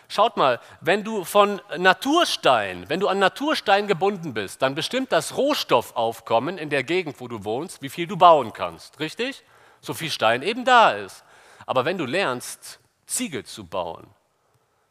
Schaut 0.08 0.36
mal, 0.36 0.58
wenn 0.80 1.04
du 1.04 1.22
von 1.22 1.62
Naturstein, 1.76 2.88
wenn 2.88 2.98
du 2.98 3.06
an 3.06 3.20
Naturstein 3.20 3.86
gebunden 3.86 4.34
bist, 4.34 4.60
dann 4.60 4.74
bestimmt 4.74 5.12
das 5.12 5.36
Rohstoffaufkommen 5.36 6.58
in 6.58 6.68
der 6.68 6.82
Gegend, 6.82 7.20
wo 7.20 7.28
du 7.28 7.44
wohnst, 7.44 7.80
wie 7.80 7.90
viel 7.90 8.08
du 8.08 8.16
bauen 8.16 8.52
kannst. 8.52 8.98
Richtig? 8.98 9.44
So 9.80 9.94
viel 9.94 10.10
Stein 10.10 10.42
eben 10.42 10.64
da 10.64 10.90
ist. 10.90 11.22
Aber 11.64 11.84
wenn 11.84 11.96
du 11.96 12.06
lernst, 12.06 12.80
Ziegel 13.06 13.44
zu 13.44 13.64
bauen, 13.64 14.08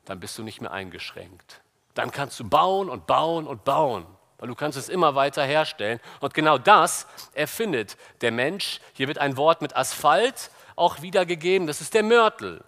dann 0.06 0.22
bist 0.22 0.38
du 0.38 0.44
nicht 0.44 0.62
mehr 0.62 0.72
eingeschränkt. 0.72 1.60
Dann 1.96 2.12
kannst 2.12 2.40
du 2.40 2.48
bauen 2.48 2.88
und 2.88 3.08
bauen 3.08 3.46
und 3.46 3.66
bauen 3.66 4.06
weil 4.38 4.48
du 4.48 4.56
kannst 4.56 4.78
es 4.78 4.90
immer 4.90 5.16
weiter 5.16 5.44
herstellen. 5.44 6.00
Und 6.20 6.34
genau 6.34 6.58
das 6.58 7.08
erfindet 7.34 7.98
der 8.22 8.32
Mensch. 8.32 8.80
Hier 8.94 9.08
wird 9.08 9.18
ein 9.18 9.38
Wort 9.38 9.62
mit 9.62 9.76
Asphalt 9.76 10.52
auch 10.76 11.02
wiedergegeben, 11.02 11.68
das 11.68 11.82
ist 11.82 11.94
der 11.94 12.04
Mörtel. 12.04 12.64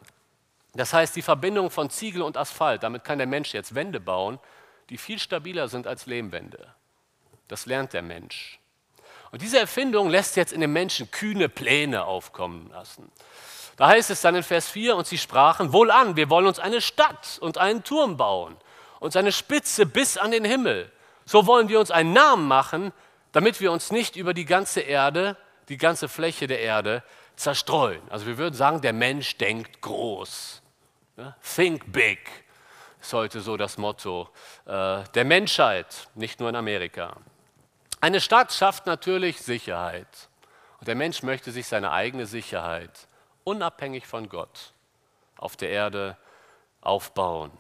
Das 0.73 0.93
heißt, 0.93 1.15
die 1.15 1.21
Verbindung 1.21 1.69
von 1.69 1.89
Ziegel 1.89 2.21
und 2.21 2.37
Asphalt, 2.37 2.83
damit 2.83 3.03
kann 3.03 3.17
der 3.17 3.27
Mensch 3.27 3.53
jetzt 3.53 3.75
Wände 3.75 3.99
bauen, 3.99 4.39
die 4.89 4.97
viel 4.97 5.19
stabiler 5.19 5.67
sind 5.67 5.87
als 5.87 6.05
Lehmwände. 6.05 6.73
Das 7.47 7.65
lernt 7.65 7.93
der 7.93 8.01
Mensch. 8.01 8.59
Und 9.31 9.41
diese 9.41 9.59
Erfindung 9.59 10.09
lässt 10.09 10.35
jetzt 10.35 10.53
in 10.53 10.61
den 10.61 10.73
Menschen 10.73 11.11
kühne 11.11 11.49
Pläne 11.49 12.05
aufkommen 12.05 12.69
lassen. 12.71 13.11
Da 13.77 13.87
heißt 13.87 14.09
es 14.09 14.21
dann 14.21 14.35
in 14.35 14.43
Vers 14.43 14.67
4, 14.69 14.95
und 14.95 15.07
sie 15.07 15.17
sprachen, 15.17 15.71
wohlan, 15.71 16.15
wir 16.15 16.29
wollen 16.29 16.47
uns 16.47 16.59
eine 16.59 16.81
Stadt 16.81 17.37
und 17.41 17.57
einen 17.57 17.83
Turm 17.83 18.17
bauen 18.17 18.57
und 18.99 19.13
seine 19.13 19.31
Spitze 19.31 19.85
bis 19.85 20.17
an 20.17 20.31
den 20.31 20.45
Himmel 20.45 20.91
so 21.29 21.45
wollen 21.45 21.69
wir 21.69 21.79
uns 21.79 21.91
einen 21.91 22.11
Namen 22.11 22.47
machen, 22.47 22.91
damit 23.33 23.61
wir 23.61 23.71
uns 23.71 23.91
nicht 23.91 24.15
über 24.15 24.33
die 24.33 24.45
ganze 24.45 24.81
Erde, 24.81 25.37
die 25.67 25.77
ganze 25.77 26.09
Fläche 26.09 26.47
der 26.47 26.59
Erde 26.59 27.03
zerstreuen. 27.35 28.01
Also 28.09 28.25
wir 28.25 28.39
würden 28.39 28.55
sagen, 28.55 28.81
der 28.81 28.93
Mensch 28.93 29.37
denkt 29.37 29.79
groß. 29.79 30.63
Think 31.55 31.91
big. 31.91 32.17
ist 32.99 33.13
heute 33.13 33.41
so 33.41 33.57
das 33.57 33.77
Motto 33.77 34.27
äh, 34.65 35.03
der 35.13 35.23
Menschheit, 35.23 36.07
nicht 36.15 36.39
nur 36.39 36.49
in 36.49 36.55
Amerika. 36.55 37.15
Eine 38.01 38.21
Stadt 38.21 38.51
schafft 38.51 38.87
natürlich 38.87 39.39
Sicherheit. 39.39 40.29
Und 40.79 40.87
der 40.87 40.95
Mensch 40.95 41.21
möchte 41.21 41.51
sich 41.51 41.67
seine 41.67 41.91
eigene 41.91 42.25
Sicherheit, 42.25 43.07
unabhängig 43.43 44.07
von 44.07 44.29
Gott, 44.29 44.73
auf 45.37 45.55
der 45.55 45.69
Erde 45.69 46.17
aufbauen. 46.81 47.51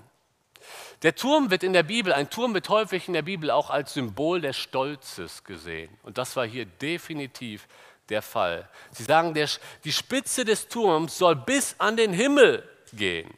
Der 1.01 1.15
Turm 1.15 1.49
wird 1.49 1.63
in 1.63 1.71
der 1.71 1.83
Bibel, 1.83 2.11
ein 2.11 2.29
Turm 2.29 2.53
wird 2.53 2.67
häufig 2.67 3.07
in 3.07 3.13
der 3.13 3.21
Bibel 3.21 3.51
auch 3.51 3.69
als 3.69 3.93
Symbol 3.93 4.41
des 4.41 4.57
Stolzes 4.57 5.45
gesehen. 5.45 5.89
Und 6.03 6.17
das 6.17 6.35
war 6.35 6.45
hier 6.45 6.65
definitiv 6.65 7.67
der 8.09 8.21
Fall. 8.21 8.67
Sie 8.91 9.03
sagen, 9.03 9.33
der, 9.33 9.47
die 9.85 9.93
Spitze 9.93 10.43
des 10.43 10.67
Turms 10.67 11.17
soll 11.17 11.37
bis 11.37 11.75
an 11.77 11.95
den 11.95 12.11
Himmel 12.11 12.67
gehen. 12.91 13.33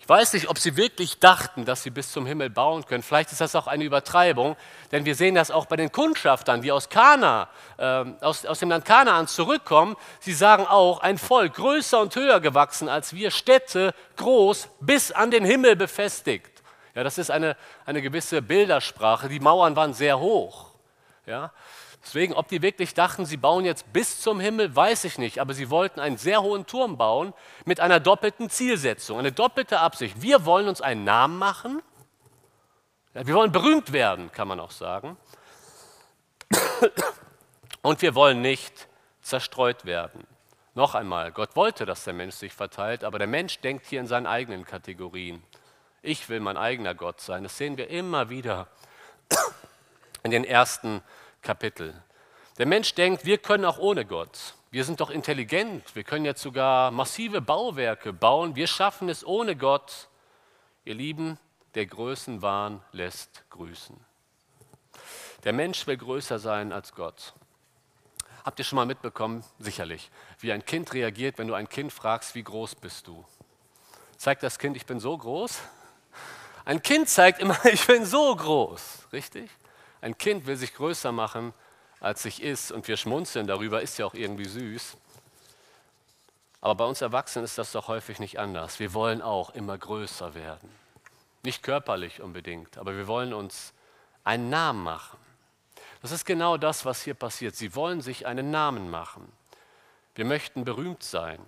Ich 0.00 0.08
weiß 0.08 0.32
nicht, 0.32 0.48
ob 0.48 0.58
sie 0.58 0.76
wirklich 0.76 1.18
dachten, 1.20 1.66
dass 1.66 1.82
sie 1.82 1.90
bis 1.90 2.10
zum 2.10 2.24
Himmel 2.24 2.48
bauen 2.48 2.84
können. 2.86 3.02
Vielleicht 3.02 3.30
ist 3.30 3.42
das 3.42 3.54
auch 3.54 3.66
eine 3.66 3.84
Übertreibung, 3.84 4.56
denn 4.90 5.04
wir 5.04 5.14
sehen 5.14 5.34
das 5.34 5.50
auch 5.50 5.66
bei 5.66 5.76
den 5.76 5.92
Kundschaftern, 5.92 6.62
die 6.62 6.72
aus, 6.72 6.88
Kana, 6.88 7.48
äh, 7.76 8.04
aus, 8.22 8.46
aus 8.46 8.58
dem 8.58 8.70
Land 8.70 8.86
Kanaan 8.86 9.28
zurückkommen. 9.28 9.96
Sie 10.18 10.32
sagen 10.32 10.66
auch, 10.66 11.00
ein 11.00 11.18
Volk 11.18 11.54
größer 11.54 12.00
und 12.00 12.16
höher 12.16 12.40
gewachsen 12.40 12.88
als 12.88 13.12
wir, 13.12 13.30
Städte 13.30 13.94
groß 14.16 14.70
bis 14.80 15.12
an 15.12 15.30
den 15.30 15.44
Himmel 15.44 15.76
befestigt. 15.76 16.57
Ja, 16.98 17.04
das 17.04 17.16
ist 17.16 17.30
eine, 17.30 17.56
eine 17.86 18.02
gewisse 18.02 18.42
Bildersprache. 18.42 19.28
Die 19.28 19.38
Mauern 19.38 19.76
waren 19.76 19.94
sehr 19.94 20.18
hoch. 20.18 20.72
Ja. 21.26 21.52
Deswegen, 22.02 22.34
ob 22.34 22.48
die 22.48 22.60
wirklich 22.60 22.92
dachten, 22.92 23.24
sie 23.24 23.36
bauen 23.36 23.64
jetzt 23.64 23.92
bis 23.92 24.20
zum 24.20 24.40
Himmel, 24.40 24.74
weiß 24.74 25.04
ich 25.04 25.16
nicht. 25.16 25.38
Aber 25.38 25.54
sie 25.54 25.70
wollten 25.70 26.00
einen 26.00 26.16
sehr 26.16 26.42
hohen 26.42 26.66
Turm 26.66 26.96
bauen 26.98 27.34
mit 27.64 27.78
einer 27.78 28.00
doppelten 28.00 28.50
Zielsetzung, 28.50 29.16
eine 29.16 29.30
doppelte 29.30 29.78
Absicht. 29.78 30.20
Wir 30.22 30.44
wollen 30.44 30.66
uns 30.66 30.80
einen 30.80 31.04
Namen 31.04 31.38
machen. 31.38 31.82
Ja, 33.14 33.24
wir 33.24 33.34
wollen 33.36 33.52
berühmt 33.52 33.92
werden, 33.92 34.32
kann 34.32 34.48
man 34.48 34.58
auch 34.58 34.72
sagen. 34.72 35.16
Und 37.82 38.02
wir 38.02 38.16
wollen 38.16 38.42
nicht 38.42 38.88
zerstreut 39.22 39.84
werden. 39.84 40.26
Noch 40.74 40.96
einmal, 40.96 41.30
Gott 41.30 41.54
wollte, 41.54 41.86
dass 41.86 42.02
der 42.02 42.14
Mensch 42.14 42.34
sich 42.34 42.52
verteilt, 42.52 43.04
aber 43.04 43.20
der 43.20 43.28
Mensch 43.28 43.60
denkt 43.60 43.86
hier 43.86 44.00
in 44.00 44.08
seinen 44.08 44.26
eigenen 44.26 44.64
Kategorien. 44.64 45.44
Ich 46.02 46.28
will 46.28 46.40
mein 46.40 46.56
eigener 46.56 46.94
Gott 46.94 47.20
sein. 47.20 47.42
Das 47.42 47.58
sehen 47.58 47.76
wir 47.76 47.88
immer 47.90 48.30
wieder 48.30 48.68
in 50.22 50.30
den 50.30 50.44
ersten 50.44 51.02
Kapitel. 51.42 51.94
Der 52.58 52.66
Mensch 52.66 52.94
denkt, 52.94 53.24
wir 53.24 53.38
können 53.38 53.64
auch 53.64 53.78
ohne 53.78 54.04
Gott. 54.04 54.54
Wir 54.70 54.84
sind 54.84 55.00
doch 55.00 55.10
intelligent. 55.10 55.96
Wir 55.96 56.04
können 56.04 56.24
jetzt 56.24 56.42
sogar 56.42 56.90
massive 56.90 57.40
Bauwerke 57.40 58.12
bauen. 58.12 58.54
Wir 58.54 58.66
schaffen 58.66 59.08
es 59.08 59.26
ohne 59.26 59.56
Gott. 59.56 60.08
Ihr 60.84 60.94
Lieben, 60.94 61.38
der 61.74 61.86
Größenwahn 61.86 62.82
lässt 62.92 63.44
grüßen. 63.50 63.96
Der 65.44 65.52
Mensch 65.52 65.86
will 65.86 65.96
größer 65.96 66.38
sein 66.38 66.72
als 66.72 66.94
Gott. 66.94 67.34
Habt 68.44 68.58
ihr 68.58 68.64
schon 68.64 68.76
mal 68.76 68.86
mitbekommen, 68.86 69.44
sicherlich, 69.58 70.10
wie 70.40 70.52
ein 70.52 70.64
Kind 70.64 70.94
reagiert, 70.94 71.38
wenn 71.38 71.48
du 71.48 71.54
ein 71.54 71.68
Kind 71.68 71.92
fragst, 71.92 72.34
wie 72.34 72.42
groß 72.42 72.76
bist 72.76 73.06
du? 73.06 73.24
Zeigt 74.16 74.42
das 74.42 74.58
Kind, 74.58 74.76
ich 74.76 74.86
bin 74.86 75.00
so 75.00 75.16
groß? 75.16 75.60
Ein 76.68 76.82
Kind 76.82 77.08
zeigt 77.08 77.40
immer, 77.40 77.56
ich 77.72 77.86
bin 77.86 78.04
so 78.04 78.36
groß, 78.36 79.08
richtig? 79.14 79.50
Ein 80.02 80.18
Kind 80.18 80.44
will 80.44 80.56
sich 80.56 80.74
größer 80.74 81.12
machen, 81.12 81.54
als 81.98 82.22
sich 82.22 82.42
ist, 82.42 82.72
und 82.72 82.86
wir 82.88 82.98
schmunzeln 82.98 83.46
darüber, 83.46 83.80
ist 83.80 83.96
ja 83.96 84.04
auch 84.04 84.12
irgendwie 84.12 84.44
süß. 84.44 84.98
Aber 86.60 86.74
bei 86.74 86.84
uns 86.84 87.00
Erwachsenen 87.00 87.46
ist 87.46 87.56
das 87.56 87.72
doch 87.72 87.88
häufig 87.88 88.18
nicht 88.18 88.38
anders. 88.38 88.80
Wir 88.80 88.92
wollen 88.92 89.22
auch 89.22 89.48
immer 89.54 89.78
größer 89.78 90.34
werden. 90.34 90.68
Nicht 91.42 91.62
körperlich 91.62 92.20
unbedingt, 92.20 92.76
aber 92.76 92.94
wir 92.94 93.06
wollen 93.06 93.32
uns 93.32 93.72
einen 94.22 94.50
Namen 94.50 94.84
machen. 94.84 95.16
Das 96.02 96.12
ist 96.12 96.26
genau 96.26 96.58
das, 96.58 96.84
was 96.84 97.00
hier 97.00 97.14
passiert. 97.14 97.56
Sie 97.56 97.74
wollen 97.74 98.02
sich 98.02 98.26
einen 98.26 98.50
Namen 98.50 98.90
machen. 98.90 99.32
Wir 100.14 100.26
möchten 100.26 100.66
berühmt 100.66 101.02
sein. 101.02 101.40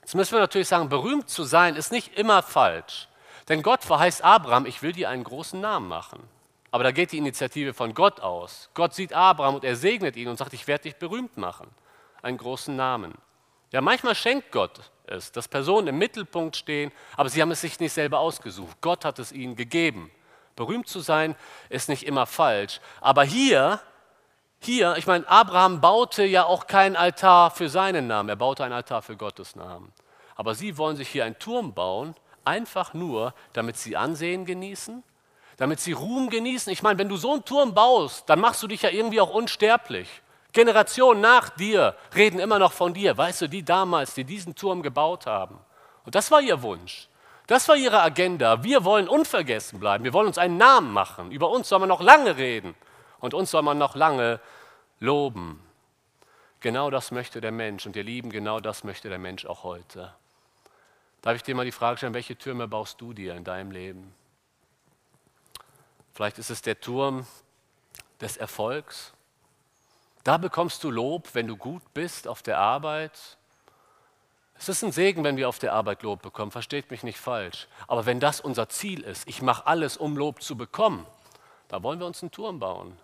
Jetzt 0.00 0.16
müssen 0.16 0.32
wir 0.32 0.40
natürlich 0.40 0.66
sagen, 0.66 0.88
berühmt 0.88 1.30
zu 1.30 1.44
sein 1.44 1.76
ist 1.76 1.92
nicht 1.92 2.18
immer 2.18 2.42
falsch. 2.42 3.07
Denn 3.48 3.62
Gott 3.62 3.84
verheißt 3.84 4.22
Abraham, 4.22 4.66
ich 4.66 4.82
will 4.82 4.92
dir 4.92 5.08
einen 5.08 5.24
großen 5.24 5.60
Namen 5.60 5.88
machen. 5.88 6.22
Aber 6.70 6.84
da 6.84 6.90
geht 6.90 7.12
die 7.12 7.18
Initiative 7.18 7.72
von 7.72 7.94
Gott 7.94 8.20
aus. 8.20 8.68
Gott 8.74 8.94
sieht 8.94 9.12
Abraham 9.12 9.56
und 9.56 9.64
er 9.64 9.74
segnet 9.74 10.16
ihn 10.16 10.28
und 10.28 10.36
sagt, 10.36 10.52
ich 10.52 10.66
werde 10.66 10.82
dich 10.82 10.96
berühmt 10.96 11.36
machen. 11.38 11.68
Einen 12.20 12.36
großen 12.36 12.76
Namen. 12.76 13.14
Ja, 13.70 13.80
manchmal 13.80 14.14
schenkt 14.14 14.52
Gott 14.52 14.90
es, 15.06 15.32
dass 15.32 15.48
Personen 15.48 15.88
im 15.88 15.98
Mittelpunkt 15.98 16.56
stehen, 16.56 16.92
aber 17.16 17.28
sie 17.30 17.40
haben 17.40 17.50
es 17.50 17.62
sich 17.62 17.80
nicht 17.80 17.92
selber 17.92 18.18
ausgesucht. 18.18 18.76
Gott 18.80 19.04
hat 19.04 19.18
es 19.18 19.32
ihnen 19.32 19.56
gegeben. 19.56 20.10
Berühmt 20.56 20.88
zu 20.88 21.00
sein 21.00 21.36
ist 21.68 21.88
nicht 21.88 22.04
immer 22.04 22.26
falsch. 22.26 22.80
Aber 23.00 23.24
hier, 23.24 23.80
hier, 24.60 24.96
ich 24.96 25.06
meine, 25.06 25.26
Abraham 25.28 25.80
baute 25.80 26.24
ja 26.24 26.44
auch 26.44 26.66
keinen 26.66 26.96
Altar 26.96 27.50
für 27.50 27.68
seinen 27.68 28.06
Namen, 28.06 28.28
er 28.28 28.36
baute 28.36 28.64
einen 28.64 28.74
Altar 28.74 29.02
für 29.02 29.16
Gottes 29.16 29.56
Namen. 29.56 29.92
Aber 30.34 30.54
sie 30.54 30.76
wollen 30.76 30.96
sich 30.96 31.08
hier 31.08 31.24
einen 31.24 31.38
Turm 31.38 31.72
bauen, 31.74 32.14
einfach 32.48 32.94
nur, 32.94 33.34
damit 33.52 33.76
sie 33.76 33.96
Ansehen 33.96 34.46
genießen, 34.46 35.04
damit 35.58 35.80
sie 35.80 35.92
Ruhm 35.92 36.30
genießen. 36.30 36.72
Ich 36.72 36.82
meine, 36.82 36.98
wenn 36.98 37.08
du 37.08 37.16
so 37.16 37.32
einen 37.32 37.44
Turm 37.44 37.74
baust, 37.74 38.28
dann 38.28 38.40
machst 38.40 38.62
du 38.62 38.66
dich 38.66 38.82
ja 38.82 38.90
irgendwie 38.90 39.20
auch 39.20 39.30
unsterblich. 39.30 40.08
Generationen 40.52 41.20
nach 41.20 41.50
dir 41.50 41.94
reden 42.14 42.40
immer 42.40 42.58
noch 42.58 42.72
von 42.72 42.94
dir. 42.94 43.16
Weißt 43.16 43.42
du, 43.42 43.48
die 43.48 43.62
damals, 43.62 44.14
die 44.14 44.24
diesen 44.24 44.54
Turm 44.54 44.82
gebaut 44.82 45.26
haben. 45.26 45.58
Und 46.04 46.14
das 46.14 46.30
war 46.30 46.40
ihr 46.40 46.62
Wunsch. 46.62 47.08
Das 47.46 47.68
war 47.68 47.76
ihre 47.76 48.00
Agenda. 48.00 48.62
Wir 48.62 48.84
wollen 48.84 49.08
unvergessen 49.08 49.78
bleiben. 49.78 50.04
Wir 50.04 50.12
wollen 50.12 50.26
uns 50.26 50.38
einen 50.38 50.56
Namen 50.56 50.92
machen. 50.92 51.30
Über 51.30 51.50
uns 51.50 51.68
soll 51.68 51.78
man 51.78 51.88
noch 51.88 52.00
lange 52.00 52.36
reden. 52.36 52.74
Und 53.20 53.34
uns 53.34 53.50
soll 53.50 53.62
man 53.62 53.78
noch 53.78 53.94
lange 53.94 54.40
loben. 55.00 55.62
Genau 56.60 56.90
das 56.90 57.10
möchte 57.10 57.40
der 57.40 57.52
Mensch. 57.52 57.86
Und 57.86 57.94
ihr 57.94 58.04
Lieben, 58.04 58.30
genau 58.30 58.60
das 58.60 58.84
möchte 58.84 59.08
der 59.08 59.18
Mensch 59.18 59.44
auch 59.44 59.64
heute. 59.64 60.14
Darf 61.22 61.36
ich 61.36 61.42
dir 61.42 61.54
mal 61.54 61.64
die 61.64 61.72
Frage 61.72 61.96
stellen, 61.96 62.14
welche 62.14 62.36
Türme 62.36 62.68
baust 62.68 63.00
du 63.00 63.12
dir 63.12 63.34
in 63.34 63.44
deinem 63.44 63.70
Leben? 63.70 64.14
Vielleicht 66.14 66.38
ist 66.38 66.50
es 66.50 66.62
der 66.62 66.80
Turm 66.80 67.26
des 68.20 68.36
Erfolgs. 68.36 69.12
Da 70.24 70.36
bekommst 70.36 70.82
du 70.84 70.90
Lob, 70.90 71.28
wenn 71.34 71.46
du 71.46 71.56
gut 71.56 71.82
bist 71.94 72.28
auf 72.28 72.42
der 72.42 72.58
Arbeit. 72.58 73.36
Es 74.54 74.68
ist 74.68 74.82
ein 74.82 74.92
Segen, 74.92 75.24
wenn 75.24 75.36
wir 75.36 75.48
auf 75.48 75.58
der 75.58 75.72
Arbeit 75.72 76.02
Lob 76.02 76.22
bekommen, 76.22 76.50
versteht 76.50 76.90
mich 76.90 77.02
nicht 77.02 77.18
falsch. 77.18 77.68
Aber 77.86 78.06
wenn 78.06 78.20
das 78.20 78.40
unser 78.40 78.68
Ziel 78.68 79.02
ist, 79.02 79.28
ich 79.28 79.42
mache 79.42 79.66
alles, 79.66 79.96
um 79.96 80.16
Lob 80.16 80.42
zu 80.42 80.56
bekommen, 80.56 81.06
da 81.68 81.82
wollen 81.82 81.98
wir 81.98 82.06
uns 82.06 82.22
einen 82.22 82.32
Turm 82.32 82.58
bauen. 82.58 82.98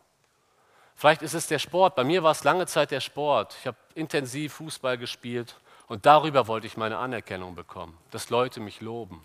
Vielleicht 0.97 1.23
ist 1.23 1.35
es 1.35 1.47
der 1.47 1.59
Sport. 1.59 1.97
Bei 1.97 2.05
mir 2.05 2.23
war 2.23 2.33
es 2.33 2.45
lange 2.45 2.67
Zeit 2.67 2.91
der 2.91 3.01
Sport. 3.01 3.57
Ich 3.61 3.67
habe 3.67 3.77
intensiv 3.95 4.55
Fußball 4.55 4.99
gespielt 4.99 5.57
und 5.87 6.07
darüber 6.07 6.47
wollte 6.47 6.67
ich 6.67 6.77
meine 6.77 6.99
Anerkennung 6.99 7.55
bekommen, 7.55 7.97
dass 8.11 8.31
Leute 8.31 8.61
mich 8.61 8.81
loben. 8.81 9.25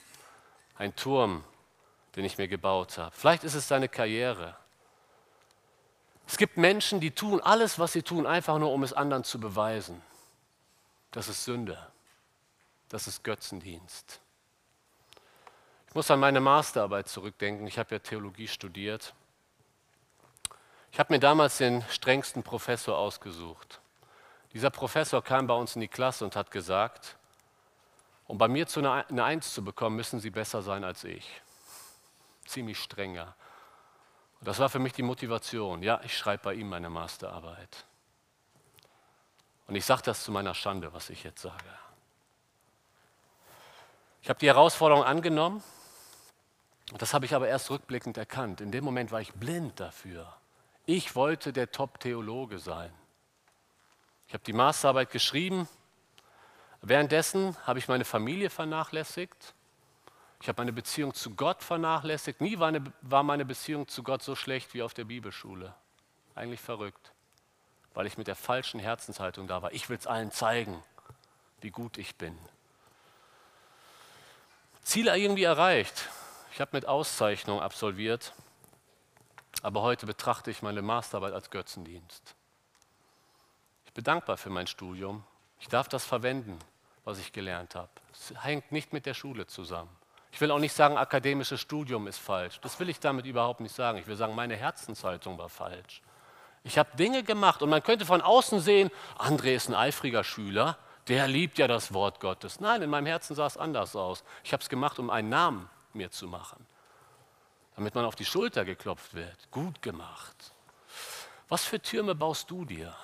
Ein 0.77 0.95
Turm, 0.95 1.43
den 2.15 2.25
ich 2.25 2.37
mir 2.37 2.47
gebaut 2.47 2.97
habe. 2.97 3.15
Vielleicht 3.15 3.43
ist 3.43 3.53
es 3.53 3.67
deine 3.67 3.89
Karriere. 3.89 4.55
Es 6.27 6.37
gibt 6.37 6.57
Menschen, 6.57 6.99
die 6.99 7.11
tun 7.11 7.41
alles, 7.41 7.79
was 7.79 7.93
sie 7.93 8.03
tun, 8.03 8.25
einfach 8.25 8.59
nur, 8.59 8.71
um 8.71 8.83
es 8.83 8.93
anderen 8.93 9.23
zu 9.23 9.39
beweisen. 9.39 10.01
Das 11.11 11.27
ist 11.27 11.43
Sünde. 11.43 11.77
Das 12.89 13.07
ist 13.07 13.23
Götzendienst. 13.23 14.19
Ich 15.87 15.95
muss 15.95 16.11
an 16.11 16.19
meine 16.19 16.39
Masterarbeit 16.39 17.07
zurückdenken. 17.07 17.65
Ich 17.65 17.79
habe 17.79 17.95
ja 17.95 17.99
Theologie 17.99 18.47
studiert. 18.47 19.13
Ich 20.91 20.99
habe 20.99 21.13
mir 21.13 21.19
damals 21.19 21.57
den 21.57 21.83
strengsten 21.89 22.43
Professor 22.43 22.97
ausgesucht. 22.97 23.78
Dieser 24.53 24.69
Professor 24.69 25.23
kam 25.23 25.47
bei 25.47 25.53
uns 25.53 25.75
in 25.75 25.81
die 25.81 25.87
Klasse 25.87 26.25
und 26.25 26.35
hat 26.35 26.51
gesagt, 26.51 27.17
um 28.25 28.37
bei 28.37 28.47
mir 28.47 28.67
zu 28.67 28.79
einer, 28.79 29.05
eine 29.09 29.23
Eins 29.23 29.53
zu 29.53 29.63
bekommen, 29.63 29.95
müssen 29.95 30.19
Sie 30.19 30.29
besser 30.29 30.61
sein 30.61 30.83
als 30.83 31.03
ich 31.03 31.41
ziemlich 32.45 32.79
strenger. 32.79 33.35
Und 34.39 34.47
das 34.47 34.59
war 34.59 34.69
für 34.69 34.79
mich 34.79 34.93
die 34.93 35.03
Motivation. 35.03 35.83
Ja, 35.83 36.01
ich 36.03 36.17
schreibe 36.17 36.43
bei 36.43 36.53
ihm 36.55 36.69
meine 36.69 36.89
Masterarbeit. 36.89 37.85
Und 39.67 39.75
ich 39.75 39.85
sage 39.85 40.01
das 40.03 40.23
zu 40.23 40.31
meiner 40.31 40.55
Schande, 40.55 40.93
was 40.93 41.09
ich 41.09 41.23
jetzt 41.23 41.41
sage. 41.41 41.65
Ich 44.21 44.29
habe 44.29 44.39
die 44.39 44.47
Herausforderung 44.47 45.03
angenommen. 45.03 45.63
Das 46.97 47.13
habe 47.13 47.25
ich 47.25 47.35
aber 47.35 47.47
erst 47.47 47.69
rückblickend 47.69 48.17
erkannt. 48.17 48.61
In 48.61 48.71
dem 48.71 48.83
Moment 48.83 49.11
war 49.11 49.21
ich 49.21 49.33
blind 49.33 49.79
dafür. 49.79 50.33
Ich 50.85 51.15
wollte 51.15 51.53
der 51.53 51.71
Top-Theologe 51.71 52.57
sein. 52.57 52.91
Ich 54.29 54.33
habe 54.35 54.43
die 54.43 54.53
Masterarbeit 54.53 55.09
geschrieben. 55.09 55.67
Währenddessen 56.83 57.57
habe 57.65 57.79
ich 57.79 57.87
meine 57.87 58.05
Familie 58.05 58.51
vernachlässigt. 58.51 59.55
Ich 60.39 60.47
habe 60.47 60.61
meine 60.61 60.71
Beziehung 60.71 61.15
zu 61.15 61.31
Gott 61.31 61.63
vernachlässigt. 61.63 62.39
Nie 62.39 62.59
war, 62.59 62.67
eine, 62.67 62.83
war 63.01 63.23
meine 63.23 63.43
Beziehung 63.43 63.87
zu 63.87 64.03
Gott 64.03 64.21
so 64.21 64.35
schlecht 64.35 64.75
wie 64.75 64.83
auf 64.83 64.93
der 64.93 65.05
Bibelschule. 65.05 65.73
Eigentlich 66.35 66.61
verrückt, 66.61 67.11
weil 67.95 68.05
ich 68.05 68.19
mit 68.19 68.27
der 68.27 68.35
falschen 68.35 68.79
Herzenshaltung 68.79 69.47
da 69.47 69.63
war. 69.63 69.71
Ich 69.73 69.89
will 69.89 69.97
es 69.97 70.05
allen 70.05 70.31
zeigen, 70.31 70.83
wie 71.61 71.71
gut 71.71 71.97
ich 71.97 72.15
bin. 72.15 72.37
Ziele 74.83 75.17
irgendwie 75.17 75.45
erreicht. 75.45 76.07
Ich 76.53 76.61
habe 76.61 76.69
mit 76.73 76.85
Auszeichnung 76.85 77.61
absolviert, 77.61 78.33
aber 79.63 79.81
heute 79.81 80.05
betrachte 80.05 80.51
ich 80.51 80.61
meine 80.61 80.83
Masterarbeit 80.83 81.33
als 81.33 81.49
Götzendienst. 81.49 82.35
Ich 83.89 83.93
bin 83.95 84.03
dankbar 84.03 84.37
für 84.37 84.51
mein 84.51 84.67
Studium. 84.67 85.23
Ich 85.59 85.67
darf 85.67 85.89
das 85.89 86.05
verwenden, 86.05 86.59
was 87.05 87.17
ich 87.17 87.33
gelernt 87.33 87.73
habe. 87.73 87.89
Es 88.13 88.31
hängt 88.43 88.71
nicht 88.71 88.93
mit 88.93 89.07
der 89.07 89.15
Schule 89.15 89.47
zusammen. 89.47 89.89
Ich 90.31 90.39
will 90.39 90.51
auch 90.51 90.59
nicht 90.59 90.73
sagen, 90.73 90.95
akademisches 90.95 91.59
Studium 91.59 92.05
ist 92.05 92.19
falsch. 92.19 92.59
Das 92.61 92.79
will 92.79 92.87
ich 92.87 92.99
damit 92.99 93.25
überhaupt 93.25 93.61
nicht 93.61 93.73
sagen. 93.73 93.97
Ich 93.97 94.05
will 94.05 94.15
sagen, 94.15 94.35
meine 94.35 94.55
Herzenshaltung 94.55 95.39
war 95.39 95.49
falsch. 95.49 96.03
Ich 96.63 96.77
habe 96.77 96.95
Dinge 96.97 97.23
gemacht 97.23 97.63
und 97.63 97.71
man 97.71 97.81
könnte 97.81 98.05
von 98.05 98.21
außen 98.21 98.59
sehen, 98.59 98.91
André 99.17 99.55
ist 99.55 99.69
ein 99.69 99.73
eifriger 99.75 100.23
Schüler, 100.23 100.77
der 101.07 101.27
liebt 101.27 101.57
ja 101.57 101.67
das 101.67 101.91
Wort 101.91 102.19
Gottes. 102.19 102.59
Nein, 102.59 102.83
in 102.83 102.91
meinem 102.91 103.07
Herzen 103.07 103.35
sah 103.35 103.47
es 103.47 103.57
anders 103.57 103.95
aus. 103.95 104.23
Ich 104.43 104.53
habe 104.53 104.61
es 104.61 104.69
gemacht, 104.69 104.99
um 104.99 105.09
einen 105.09 105.29
Namen 105.29 105.67
mir 105.93 106.11
zu 106.11 106.27
machen, 106.27 106.63
damit 107.75 107.95
man 107.95 108.05
auf 108.05 108.13
die 108.13 108.25
Schulter 108.25 108.65
geklopft 108.65 109.15
wird. 109.15 109.49
Gut 109.49 109.81
gemacht. 109.81 110.53
Was 111.47 111.65
für 111.65 111.81
Türme 111.81 112.13
baust 112.13 112.51
du 112.51 112.65
dir? 112.65 112.95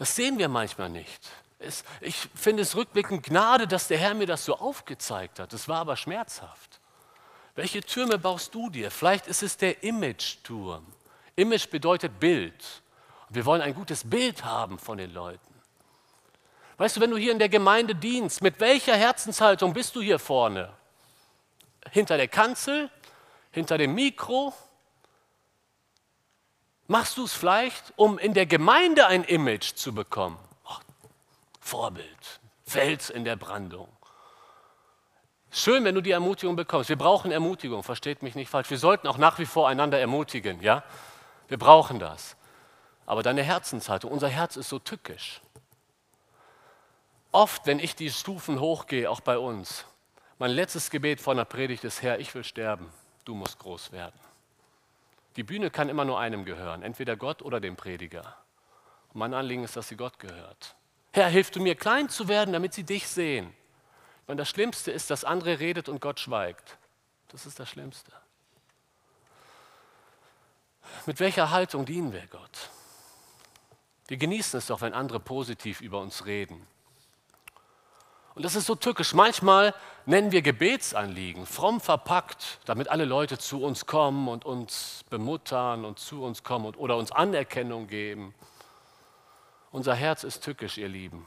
Das 0.00 0.16
sehen 0.16 0.38
wir 0.38 0.48
manchmal 0.48 0.88
nicht. 0.88 1.28
Es, 1.58 1.84
ich 2.00 2.16
finde 2.34 2.62
es 2.62 2.74
rückblickend 2.74 3.22
Gnade, 3.22 3.68
dass 3.68 3.86
der 3.86 3.98
Herr 3.98 4.14
mir 4.14 4.26
das 4.26 4.46
so 4.46 4.56
aufgezeigt 4.56 5.38
hat. 5.38 5.52
Das 5.52 5.68
war 5.68 5.80
aber 5.80 5.94
schmerzhaft. 5.94 6.80
Welche 7.54 7.82
Türme 7.82 8.16
baust 8.16 8.54
du 8.54 8.70
dir? 8.70 8.90
Vielleicht 8.90 9.26
ist 9.26 9.42
es 9.42 9.58
der 9.58 9.82
Image-Turm. 9.82 10.86
Image 11.36 11.68
bedeutet 11.68 12.18
Bild. 12.18 12.64
Wir 13.28 13.44
wollen 13.44 13.60
ein 13.60 13.74
gutes 13.74 14.08
Bild 14.08 14.42
haben 14.42 14.78
von 14.78 14.96
den 14.96 15.12
Leuten. 15.12 15.54
Weißt 16.78 16.96
du, 16.96 17.02
wenn 17.02 17.10
du 17.10 17.18
hier 17.18 17.32
in 17.32 17.38
der 17.38 17.50
Gemeinde 17.50 17.94
dienst, 17.94 18.40
mit 18.40 18.58
welcher 18.58 18.96
Herzenshaltung 18.96 19.74
bist 19.74 19.94
du 19.96 20.00
hier 20.00 20.18
vorne? 20.18 20.72
Hinter 21.90 22.16
der 22.16 22.28
Kanzel? 22.28 22.90
Hinter 23.50 23.76
dem 23.76 23.94
Mikro? 23.94 24.54
Machst 26.90 27.18
du 27.18 27.24
es 27.24 27.32
vielleicht, 27.32 27.92
um 27.94 28.18
in 28.18 28.34
der 28.34 28.46
Gemeinde 28.46 29.06
ein 29.06 29.22
Image 29.22 29.74
zu 29.76 29.94
bekommen? 29.94 30.36
Vorbild, 31.60 32.40
Fels 32.64 33.10
in 33.10 33.22
der 33.24 33.36
Brandung. 33.36 33.86
Schön, 35.52 35.84
wenn 35.84 35.94
du 35.94 36.00
die 36.00 36.10
Ermutigung 36.10 36.56
bekommst. 36.56 36.88
Wir 36.88 36.98
brauchen 36.98 37.30
Ermutigung, 37.30 37.84
versteht 37.84 38.24
mich 38.24 38.34
nicht 38.34 38.50
falsch. 38.50 38.70
Wir 38.70 38.78
sollten 38.78 39.06
auch 39.06 39.18
nach 39.18 39.38
wie 39.38 39.46
vor 39.46 39.68
einander 39.68 40.00
ermutigen, 40.00 40.60
ja? 40.62 40.82
Wir 41.46 41.58
brauchen 41.58 42.00
das. 42.00 42.34
Aber 43.06 43.22
deine 43.22 43.44
Herzenshaltung, 43.44 44.10
unser 44.10 44.28
Herz 44.28 44.56
ist 44.56 44.68
so 44.68 44.80
tückisch. 44.80 45.42
Oft, 47.30 47.66
wenn 47.66 47.78
ich 47.78 47.94
die 47.94 48.10
Stufen 48.10 48.58
hochgehe, 48.58 49.08
auch 49.08 49.20
bei 49.20 49.38
uns, 49.38 49.84
mein 50.40 50.50
letztes 50.50 50.90
Gebet 50.90 51.20
vor 51.20 51.34
einer 51.34 51.44
Predigt 51.44 51.84
ist, 51.84 52.02
Herr, 52.02 52.18
ich 52.18 52.34
will 52.34 52.42
sterben, 52.42 52.92
du 53.24 53.36
musst 53.36 53.60
groß 53.60 53.92
werden. 53.92 54.18
Die 55.36 55.42
Bühne 55.42 55.70
kann 55.70 55.88
immer 55.88 56.04
nur 56.04 56.18
einem 56.18 56.44
gehören, 56.44 56.82
entweder 56.82 57.16
Gott 57.16 57.42
oder 57.42 57.60
dem 57.60 57.76
Prediger. 57.76 58.36
Und 59.12 59.20
mein 59.20 59.34
Anliegen 59.34 59.64
ist, 59.64 59.76
dass 59.76 59.88
sie 59.88 59.96
Gott 59.96 60.18
gehört. 60.18 60.76
Herr, 61.12 61.28
hilf 61.28 61.50
du 61.50 61.60
mir 61.60 61.74
klein 61.74 62.08
zu 62.08 62.28
werden, 62.28 62.52
damit 62.52 62.74
sie 62.74 62.84
dich 62.84 63.06
sehen. 63.08 63.52
Und 64.26 64.36
das 64.36 64.48
Schlimmste 64.48 64.92
ist, 64.92 65.10
dass 65.10 65.24
andere 65.24 65.58
redet 65.58 65.88
und 65.88 66.00
Gott 66.00 66.20
schweigt. 66.20 66.78
Das 67.28 67.46
ist 67.46 67.58
das 67.58 67.68
Schlimmste. 67.68 68.12
Mit 71.06 71.20
welcher 71.20 71.50
Haltung 71.50 71.84
dienen 71.84 72.12
wir 72.12 72.26
Gott? 72.26 72.70
Wir 74.08 74.16
genießen 74.16 74.58
es 74.58 74.66
doch, 74.66 74.80
wenn 74.80 74.92
andere 74.92 75.20
positiv 75.20 75.80
über 75.80 76.00
uns 76.00 76.26
reden. 76.26 76.66
Und 78.34 78.44
das 78.44 78.54
ist 78.54 78.66
so 78.66 78.74
tückisch. 78.74 79.12
Manchmal 79.14 79.74
nennen 80.06 80.32
wir 80.32 80.42
Gebetsanliegen 80.42 81.46
fromm 81.46 81.80
verpackt, 81.80 82.58
damit 82.64 82.88
alle 82.88 83.04
Leute 83.04 83.38
zu 83.38 83.62
uns 83.62 83.86
kommen 83.86 84.28
und 84.28 84.44
uns 84.44 85.04
bemuttern 85.10 85.84
und 85.84 85.98
zu 85.98 86.22
uns 86.22 86.42
kommen 86.42 86.66
und, 86.66 86.76
oder 86.76 86.96
uns 86.96 87.12
Anerkennung 87.12 87.86
geben. 87.86 88.34
Unser 89.72 89.94
Herz 89.94 90.24
ist 90.24 90.42
tückisch, 90.42 90.78
ihr 90.78 90.88
Lieben. 90.88 91.26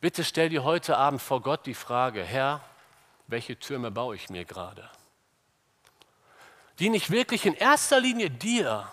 Bitte 0.00 0.24
stell 0.24 0.48
dir 0.48 0.64
heute 0.64 0.96
Abend 0.96 1.22
vor 1.22 1.42
Gott 1.42 1.66
die 1.66 1.74
Frage, 1.74 2.22
Herr, 2.22 2.60
welche 3.26 3.58
Türme 3.58 3.90
baue 3.90 4.14
ich 4.16 4.30
mir 4.30 4.44
gerade? 4.44 4.88
Diene 6.78 6.96
ich 6.96 7.10
wirklich 7.10 7.46
in 7.46 7.54
erster 7.54 7.98
Linie 8.00 8.30
dir, 8.30 8.86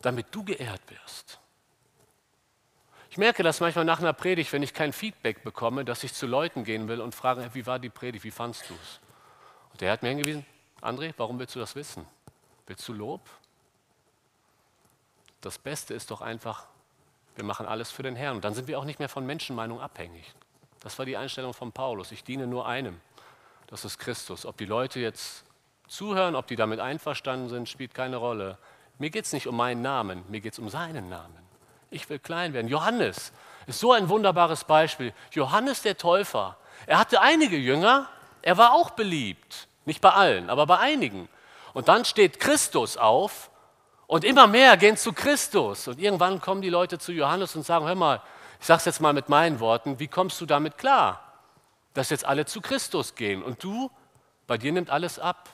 damit 0.00 0.26
du 0.30 0.44
geehrt 0.44 0.82
wirst? 0.88 1.40
Ich 3.14 3.18
merke 3.18 3.44
das 3.44 3.60
manchmal 3.60 3.84
nach 3.84 4.00
einer 4.00 4.12
Predigt, 4.12 4.52
wenn 4.52 4.64
ich 4.64 4.74
kein 4.74 4.92
Feedback 4.92 5.44
bekomme, 5.44 5.84
dass 5.84 6.02
ich 6.02 6.12
zu 6.12 6.26
Leuten 6.26 6.64
gehen 6.64 6.88
will 6.88 7.00
und 7.00 7.14
frage, 7.14 7.48
wie 7.52 7.64
war 7.64 7.78
die 7.78 7.88
Predigt, 7.88 8.24
wie 8.24 8.32
fandst 8.32 8.68
du 8.68 8.74
es? 8.74 8.98
Und 9.70 9.80
der 9.80 9.92
hat 9.92 10.02
mir 10.02 10.08
hingewiesen, 10.08 10.44
André, 10.82 11.14
warum 11.16 11.38
willst 11.38 11.54
du 11.54 11.60
das 11.60 11.76
wissen? 11.76 12.04
Willst 12.66 12.88
du 12.88 12.92
Lob? 12.92 13.20
Das 15.42 15.58
Beste 15.58 15.94
ist 15.94 16.10
doch 16.10 16.22
einfach, 16.22 16.66
wir 17.36 17.44
machen 17.44 17.66
alles 17.66 17.92
für 17.92 18.02
den 18.02 18.16
Herrn. 18.16 18.34
Und 18.34 18.44
dann 18.44 18.52
sind 18.52 18.66
wir 18.66 18.80
auch 18.80 18.84
nicht 18.84 18.98
mehr 18.98 19.08
von 19.08 19.24
Menschenmeinung 19.24 19.80
abhängig. 19.80 20.34
Das 20.80 20.98
war 20.98 21.06
die 21.06 21.16
Einstellung 21.16 21.54
von 21.54 21.70
Paulus. 21.70 22.10
Ich 22.10 22.24
diene 22.24 22.48
nur 22.48 22.66
einem. 22.66 23.00
Das 23.68 23.84
ist 23.84 24.00
Christus. 24.00 24.44
Ob 24.44 24.56
die 24.56 24.66
Leute 24.66 24.98
jetzt 24.98 25.44
zuhören, 25.86 26.34
ob 26.34 26.48
die 26.48 26.56
damit 26.56 26.80
einverstanden 26.80 27.48
sind, 27.48 27.68
spielt 27.68 27.94
keine 27.94 28.16
Rolle. 28.16 28.58
Mir 28.98 29.10
geht 29.10 29.26
es 29.26 29.32
nicht 29.32 29.46
um 29.46 29.56
meinen 29.56 29.82
Namen, 29.82 30.24
mir 30.30 30.40
geht 30.40 30.54
es 30.54 30.58
um 30.58 30.68
seinen 30.68 31.08
Namen. 31.08 31.43
Ich 31.94 32.10
will 32.10 32.18
klein 32.18 32.52
werden. 32.52 32.66
Johannes 32.66 33.32
ist 33.68 33.78
so 33.78 33.92
ein 33.92 34.08
wunderbares 34.08 34.64
Beispiel. 34.64 35.14
Johannes 35.30 35.82
der 35.82 35.96
Täufer. 35.96 36.56
Er 36.86 36.98
hatte 36.98 37.20
einige 37.20 37.56
Jünger, 37.56 38.08
er 38.42 38.58
war 38.58 38.72
auch 38.72 38.90
beliebt. 38.90 39.68
Nicht 39.84 40.00
bei 40.00 40.10
allen, 40.10 40.50
aber 40.50 40.66
bei 40.66 40.78
einigen. 40.78 41.28
Und 41.72 41.86
dann 41.86 42.04
steht 42.04 42.40
Christus 42.40 42.96
auf 42.96 43.48
und 44.08 44.24
immer 44.24 44.48
mehr 44.48 44.76
gehen 44.76 44.96
zu 44.96 45.12
Christus. 45.12 45.86
Und 45.86 46.00
irgendwann 46.00 46.40
kommen 46.40 46.62
die 46.62 46.68
Leute 46.68 46.98
zu 46.98 47.12
Johannes 47.12 47.54
und 47.54 47.64
sagen, 47.64 47.86
hör 47.86 47.94
mal, 47.94 48.20
ich 48.58 48.66
sage 48.66 48.78
es 48.78 48.84
jetzt 48.86 49.00
mal 49.00 49.12
mit 49.12 49.28
meinen 49.28 49.60
Worten, 49.60 50.00
wie 50.00 50.08
kommst 50.08 50.40
du 50.40 50.46
damit 50.46 50.78
klar, 50.78 51.20
dass 51.92 52.10
jetzt 52.10 52.24
alle 52.24 52.44
zu 52.44 52.60
Christus 52.60 53.14
gehen? 53.14 53.40
Und 53.40 53.62
du, 53.62 53.88
bei 54.48 54.58
dir 54.58 54.72
nimmt 54.72 54.90
alles 54.90 55.20
ab. 55.20 55.48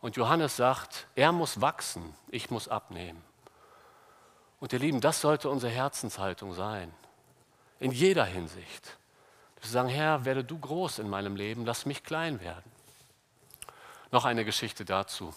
Und 0.00 0.16
Johannes 0.16 0.56
sagt, 0.56 1.06
er 1.16 1.32
muss 1.32 1.60
wachsen, 1.60 2.14
ich 2.30 2.50
muss 2.50 2.66
abnehmen. 2.66 3.22
Und 4.60 4.72
ihr 4.74 4.78
Lieben, 4.78 5.00
das 5.00 5.20
sollte 5.20 5.48
unsere 5.48 5.72
Herzenshaltung 5.72 6.52
sein. 6.52 6.92
In 7.80 7.92
jeder 7.92 8.24
Hinsicht. 8.24 8.98
Wir 9.60 9.68
sagen, 9.70 9.88
Herr, 9.88 10.24
werde 10.24 10.44
du 10.44 10.58
groß 10.58 10.98
in 10.98 11.08
meinem 11.08 11.34
Leben, 11.34 11.64
lass 11.64 11.86
mich 11.86 12.04
klein 12.04 12.40
werden. 12.40 12.70
Noch 14.12 14.24
eine 14.24 14.44
Geschichte 14.44 14.84
dazu. 14.84 15.34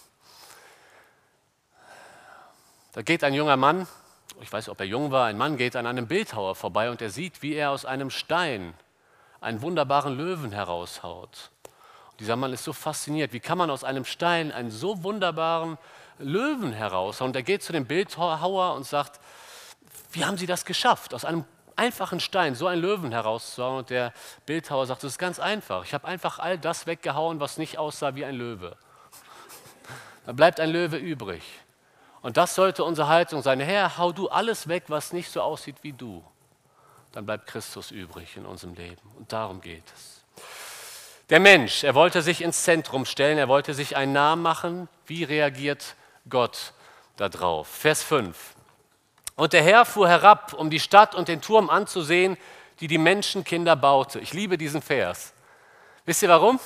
Da 2.92 3.02
geht 3.02 3.24
ein 3.24 3.34
junger 3.34 3.56
Mann, 3.56 3.88
ich 4.40 4.52
weiß 4.52 4.68
ob 4.68 4.78
er 4.80 4.86
jung 4.86 5.10
war, 5.10 5.26
ein 5.26 5.38
Mann 5.38 5.56
geht 5.56 5.76
an 5.76 5.86
einem 5.86 6.06
Bildhauer 6.06 6.54
vorbei 6.54 6.90
und 6.90 7.02
er 7.02 7.10
sieht, 7.10 7.42
wie 7.42 7.54
er 7.54 7.70
aus 7.70 7.84
einem 7.84 8.10
Stein 8.10 8.74
einen 9.40 9.62
wunderbaren 9.62 10.16
Löwen 10.16 10.52
heraushaut. 10.52 11.50
Und 12.10 12.20
dieser 12.20 12.36
Mann 12.36 12.52
ist 12.52 12.64
so 12.64 12.72
fasziniert, 12.72 13.32
wie 13.32 13.40
kann 13.40 13.58
man 13.58 13.70
aus 13.70 13.84
einem 13.84 14.04
Stein 14.04 14.52
einen 14.52 14.70
so 14.70 15.02
wunderbaren 15.02 15.78
Löwen 16.18 16.72
heraushauen? 16.72 17.30
Und 17.30 17.36
er 17.36 17.42
geht 17.42 17.62
zu 17.62 17.72
dem 17.72 17.86
Bildhauer 17.86 18.74
und 18.74 18.84
sagt, 18.84 19.20
wie 20.12 20.24
haben 20.24 20.36
Sie 20.36 20.46
das 20.46 20.64
geschafft, 20.64 21.14
aus 21.14 21.24
einem 21.24 21.44
einfachen 21.76 22.20
Stein 22.20 22.54
so 22.54 22.66
einen 22.66 22.82
Löwen 22.82 23.12
herauszuhauen? 23.12 23.78
Und 23.78 23.90
der 23.90 24.12
Bildhauer 24.46 24.86
sagt, 24.86 25.02
das 25.02 25.12
ist 25.12 25.18
ganz 25.18 25.38
einfach. 25.38 25.84
Ich 25.84 25.94
habe 25.94 26.06
einfach 26.06 26.38
all 26.38 26.58
das 26.58 26.86
weggehauen, 26.86 27.40
was 27.40 27.58
nicht 27.58 27.78
aussah 27.78 28.14
wie 28.14 28.24
ein 28.24 28.36
Löwe. 28.36 28.76
Da 30.26 30.32
bleibt 30.32 30.60
ein 30.60 30.70
Löwe 30.70 30.96
übrig. 30.96 31.42
Und 32.22 32.38
das 32.38 32.54
sollte 32.54 32.84
unsere 32.84 33.08
Haltung 33.08 33.42
sein. 33.42 33.60
Herr, 33.60 33.98
hau 33.98 34.12
du 34.12 34.28
alles 34.28 34.66
weg, 34.66 34.84
was 34.88 35.12
nicht 35.12 35.30
so 35.30 35.42
aussieht 35.42 35.76
wie 35.82 35.92
du. 35.92 36.24
Dann 37.12 37.26
bleibt 37.26 37.46
Christus 37.46 37.90
übrig 37.90 38.36
in 38.36 38.46
unserem 38.46 38.74
Leben. 38.74 39.02
Und 39.18 39.32
darum 39.32 39.60
geht 39.60 39.84
es. 39.94 40.24
Der 41.30 41.40
Mensch, 41.40 41.84
er 41.84 41.94
wollte 41.94 42.22
sich 42.22 42.42
ins 42.42 42.62
Zentrum 42.62 43.04
stellen, 43.04 43.38
er 43.38 43.48
wollte 43.48 43.74
sich 43.74 43.96
einen 43.96 44.12
Namen 44.12 44.42
machen. 44.42 44.88
Wie 45.06 45.24
reagiert 45.24 45.96
Gott 46.28 46.72
darauf? 47.16 47.68
Vers 47.68 48.02
5. 48.02 48.36
Und 49.36 49.52
der 49.52 49.62
Herr 49.62 49.84
fuhr 49.84 50.08
herab, 50.08 50.52
um 50.54 50.70
die 50.70 50.80
Stadt 50.80 51.14
und 51.14 51.28
den 51.28 51.40
Turm 51.40 51.68
anzusehen, 51.68 52.36
die 52.80 52.86
die 52.86 52.98
Menschenkinder 52.98 53.76
baute. 53.76 54.20
Ich 54.20 54.32
liebe 54.32 54.56
diesen 54.56 54.82
Vers. 54.82 55.32
Wisst 56.04 56.22
ihr 56.22 56.28
warum? 56.28 56.60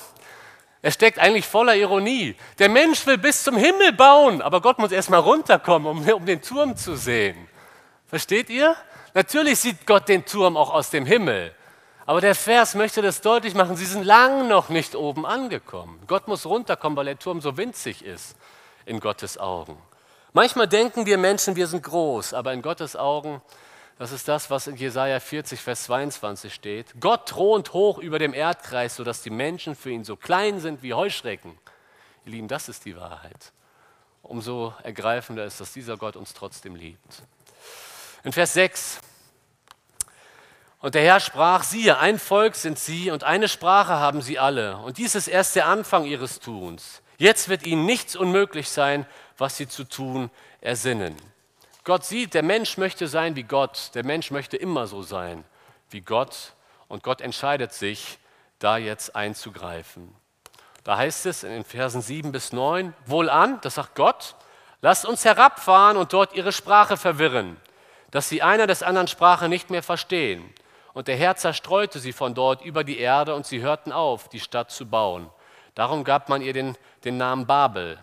Er 0.81 0.91
steckt 0.91 1.19
eigentlich 1.19 1.45
voller 1.45 1.75
Ironie. 1.75 2.35
Der 2.57 2.69
Mensch 2.69 3.05
will 3.05 3.17
bis 3.17 3.43
zum 3.43 3.57
Himmel 3.57 3.91
bauen, 3.91 4.41
aber 4.41 4.61
Gott 4.61 4.79
muss 4.79 4.91
erst 4.91 5.09
mal 5.09 5.17
runterkommen, 5.17 5.87
um, 5.89 6.07
um 6.07 6.25
den 6.25 6.41
Turm 6.41 6.77
zu 6.77 6.95
sehen. 6.95 7.47
Versteht 8.07 8.49
ihr? 8.49 8.75
Natürlich 9.13 9.59
sieht 9.59 9.85
Gott 9.85 10.07
den 10.07 10.25
Turm 10.25 10.55
auch 10.55 10.73
aus 10.73 10.89
dem 10.89 11.05
Himmel. 11.05 11.53
Aber 12.05 12.21
der 12.21 12.33
Vers 12.33 12.75
möchte 12.75 13.01
das 13.01 13.21
deutlich 13.21 13.55
machen, 13.55 13.75
sie 13.75 13.85
sind 13.85 14.03
lang 14.03 14.47
noch 14.47 14.69
nicht 14.69 14.95
oben 14.95 15.25
angekommen. 15.25 15.99
Gott 16.07 16.27
muss 16.27 16.45
runterkommen, 16.45 16.95
weil 16.95 17.05
der 17.05 17.19
Turm 17.19 17.41
so 17.41 17.57
winzig 17.57 18.05
ist 18.05 18.35
in 18.85 18.99
Gottes 18.99 19.37
Augen. 19.37 19.77
Manchmal 20.33 20.67
denken 20.67 21.05
wir 21.05 21.17
Menschen, 21.17 21.55
wir 21.55 21.67
sind 21.67 21.83
groß, 21.83 22.33
aber 22.33 22.53
in 22.53 22.61
Gottes 22.61 22.95
Augen 22.95 23.41
Das 23.99 24.13
ist 24.13 24.29
das, 24.29 24.49
was 24.49 24.65
in 24.67 24.77
Jesaja 24.77 25.19
40, 25.19 25.59
Vers 25.59 25.83
22 25.83 26.53
steht. 26.53 26.87
Gott 27.01 27.27
thront 27.27 27.73
hoch 27.73 27.97
über 27.97 28.17
dem 28.17 28.33
Erdkreis, 28.33 28.95
sodass 28.95 29.23
die 29.23 29.29
Menschen 29.29 29.75
für 29.75 29.89
ihn 29.89 30.05
so 30.05 30.15
klein 30.15 30.61
sind 30.61 30.81
wie 30.81 30.93
Heuschrecken. 30.93 31.57
Ihr 32.23 32.31
Lieben, 32.31 32.47
das 32.47 32.69
ist 32.69 32.85
die 32.85 32.95
Wahrheit. 32.95 33.51
Umso 34.23 34.73
ergreifender 34.83 35.43
ist, 35.43 35.59
dass 35.59 35.73
dieser 35.73 35.97
Gott 35.97 36.15
uns 36.15 36.33
trotzdem 36.33 36.77
liebt. 36.77 37.23
In 38.23 38.31
Vers 38.31 38.53
6. 38.53 39.01
Und 40.79 40.95
der 40.95 41.03
Herr 41.03 41.19
sprach, 41.19 41.63
siehe, 41.63 41.97
ein 41.97 42.19
Volk 42.19 42.55
sind 42.55 42.79
sie 42.79 43.11
und 43.11 43.25
eine 43.25 43.49
Sprache 43.49 43.99
haben 43.99 44.21
sie 44.21 44.39
alle. 44.39 44.77
Und 44.77 44.97
dies 44.97 45.13
ist 45.13 45.27
erst 45.27 45.57
der 45.57 45.67
Anfang 45.67 46.05
ihres 46.05 46.39
Tuns. 46.39 47.01
Jetzt 47.19 47.49
wird 47.49 47.65
ihnen 47.65 47.85
nichts 47.85 48.15
unmöglich 48.15 48.69
sein, 48.69 49.05
was 49.37 49.57
sie 49.57 49.67
zu 49.67 49.83
tun 49.83 50.31
ersinnen. 50.61 51.15
Gott 51.83 52.05
sieht, 52.05 52.33
der 52.33 52.43
Mensch 52.43 52.77
möchte 52.77 53.09
sein 53.09 53.35
wie 53.35 53.43
Gott. 53.43 53.91
Der 53.93 54.05
Mensch 54.05 54.31
möchte 54.31 54.55
immer 54.55 54.87
so 54.87 55.01
sein 55.01 55.43
wie 55.89 55.99
Gott. 55.99 56.53
Und 56.87 57.03
Gott 57.03 57.19
entscheidet 57.19 57.73
sich, 57.73 58.19
da 58.57 58.77
jetzt 58.77 59.17
einzugreifen. 59.17 60.15
Da 60.85 60.97
heißt 60.97 61.25
es 61.25 61.43
in 61.43 61.51
den 61.51 61.65
Versen 61.65 62.01
7 62.01 62.31
bis 62.31 62.53
9, 62.53 62.93
wohlan, 63.05 63.59
das 63.61 63.75
sagt 63.75 63.95
Gott, 63.95 64.35
lasst 64.81 65.05
uns 65.05 65.25
herabfahren 65.25 65.97
und 65.97 66.13
dort 66.13 66.33
ihre 66.35 66.53
Sprache 66.53 66.95
verwirren, 66.95 67.57
dass 68.11 68.29
sie 68.29 68.41
einer 68.41 68.65
des 68.65 68.81
anderen 68.81 69.07
Sprache 69.09 69.49
nicht 69.49 69.69
mehr 69.69 69.83
verstehen. 69.83 70.53
Und 70.93 71.09
der 71.09 71.17
Herr 71.17 71.35
zerstreute 71.35 71.99
sie 71.99 72.13
von 72.13 72.33
dort 72.33 72.61
über 72.63 72.85
die 72.85 72.97
Erde 72.97 73.35
und 73.35 73.45
sie 73.45 73.61
hörten 73.61 73.91
auf, 73.91 74.29
die 74.29 74.39
Stadt 74.39 74.71
zu 74.71 74.85
bauen. 74.85 75.29
Darum 75.75 76.03
gab 76.03 76.29
man 76.29 76.41
ihr 76.41 76.53
den, 76.53 76.77
den 77.03 77.17
Namen 77.17 77.45
Babel, 77.45 77.99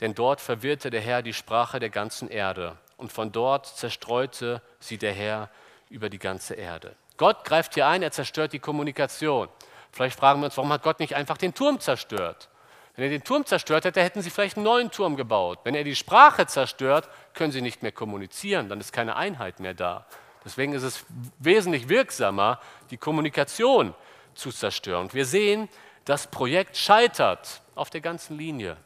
denn 0.00 0.14
dort 0.14 0.40
verwirrte 0.40 0.90
der 0.90 1.00
Herr 1.00 1.22
die 1.22 1.34
Sprache 1.34 1.80
der 1.80 1.90
ganzen 1.90 2.28
Erde 2.28 2.76
und 2.96 3.12
von 3.12 3.32
dort 3.32 3.66
zerstreute 3.66 4.62
sie 4.80 4.98
der 4.98 5.12
Herr 5.12 5.50
über 5.90 6.10
die 6.10 6.18
ganze 6.18 6.54
Erde. 6.54 6.94
Gott 7.16 7.44
greift 7.44 7.74
hier 7.74 7.86
ein, 7.86 8.02
er 8.02 8.12
zerstört 8.12 8.52
die 8.52 8.58
Kommunikation. 8.58 9.48
Vielleicht 9.90 10.18
fragen 10.18 10.40
wir 10.40 10.46
uns, 10.46 10.56
warum 10.56 10.72
hat 10.72 10.82
Gott 10.82 11.00
nicht 11.00 11.16
einfach 11.16 11.36
den 11.36 11.54
Turm 11.54 11.80
zerstört? 11.80 12.48
Wenn 12.94 13.04
er 13.04 13.10
den 13.10 13.24
Turm 13.24 13.46
zerstört 13.46 13.84
hätte, 13.84 14.02
hätten 14.02 14.22
sie 14.22 14.30
vielleicht 14.30 14.56
einen 14.56 14.64
neuen 14.64 14.90
Turm 14.90 15.16
gebaut. 15.16 15.60
Wenn 15.64 15.74
er 15.74 15.84
die 15.84 15.94
Sprache 15.94 16.46
zerstört, 16.46 17.08
können 17.32 17.52
sie 17.52 17.62
nicht 17.62 17.82
mehr 17.82 17.92
kommunizieren, 17.92 18.68
dann 18.68 18.80
ist 18.80 18.92
keine 18.92 19.16
Einheit 19.16 19.60
mehr 19.60 19.74
da. 19.74 20.04
Deswegen 20.44 20.72
ist 20.72 20.82
es 20.82 21.04
wesentlich 21.38 21.88
wirksamer, 21.88 22.60
die 22.90 22.96
Kommunikation 22.96 23.94
zu 24.34 24.50
zerstören. 24.50 25.02
Und 25.02 25.14
wir 25.14 25.26
sehen, 25.26 25.68
das 26.08 26.26
Projekt 26.26 26.76
scheitert 26.76 27.60
auf 27.74 27.90
der 27.90 28.00
ganzen 28.00 28.38
Linie. 28.38 28.78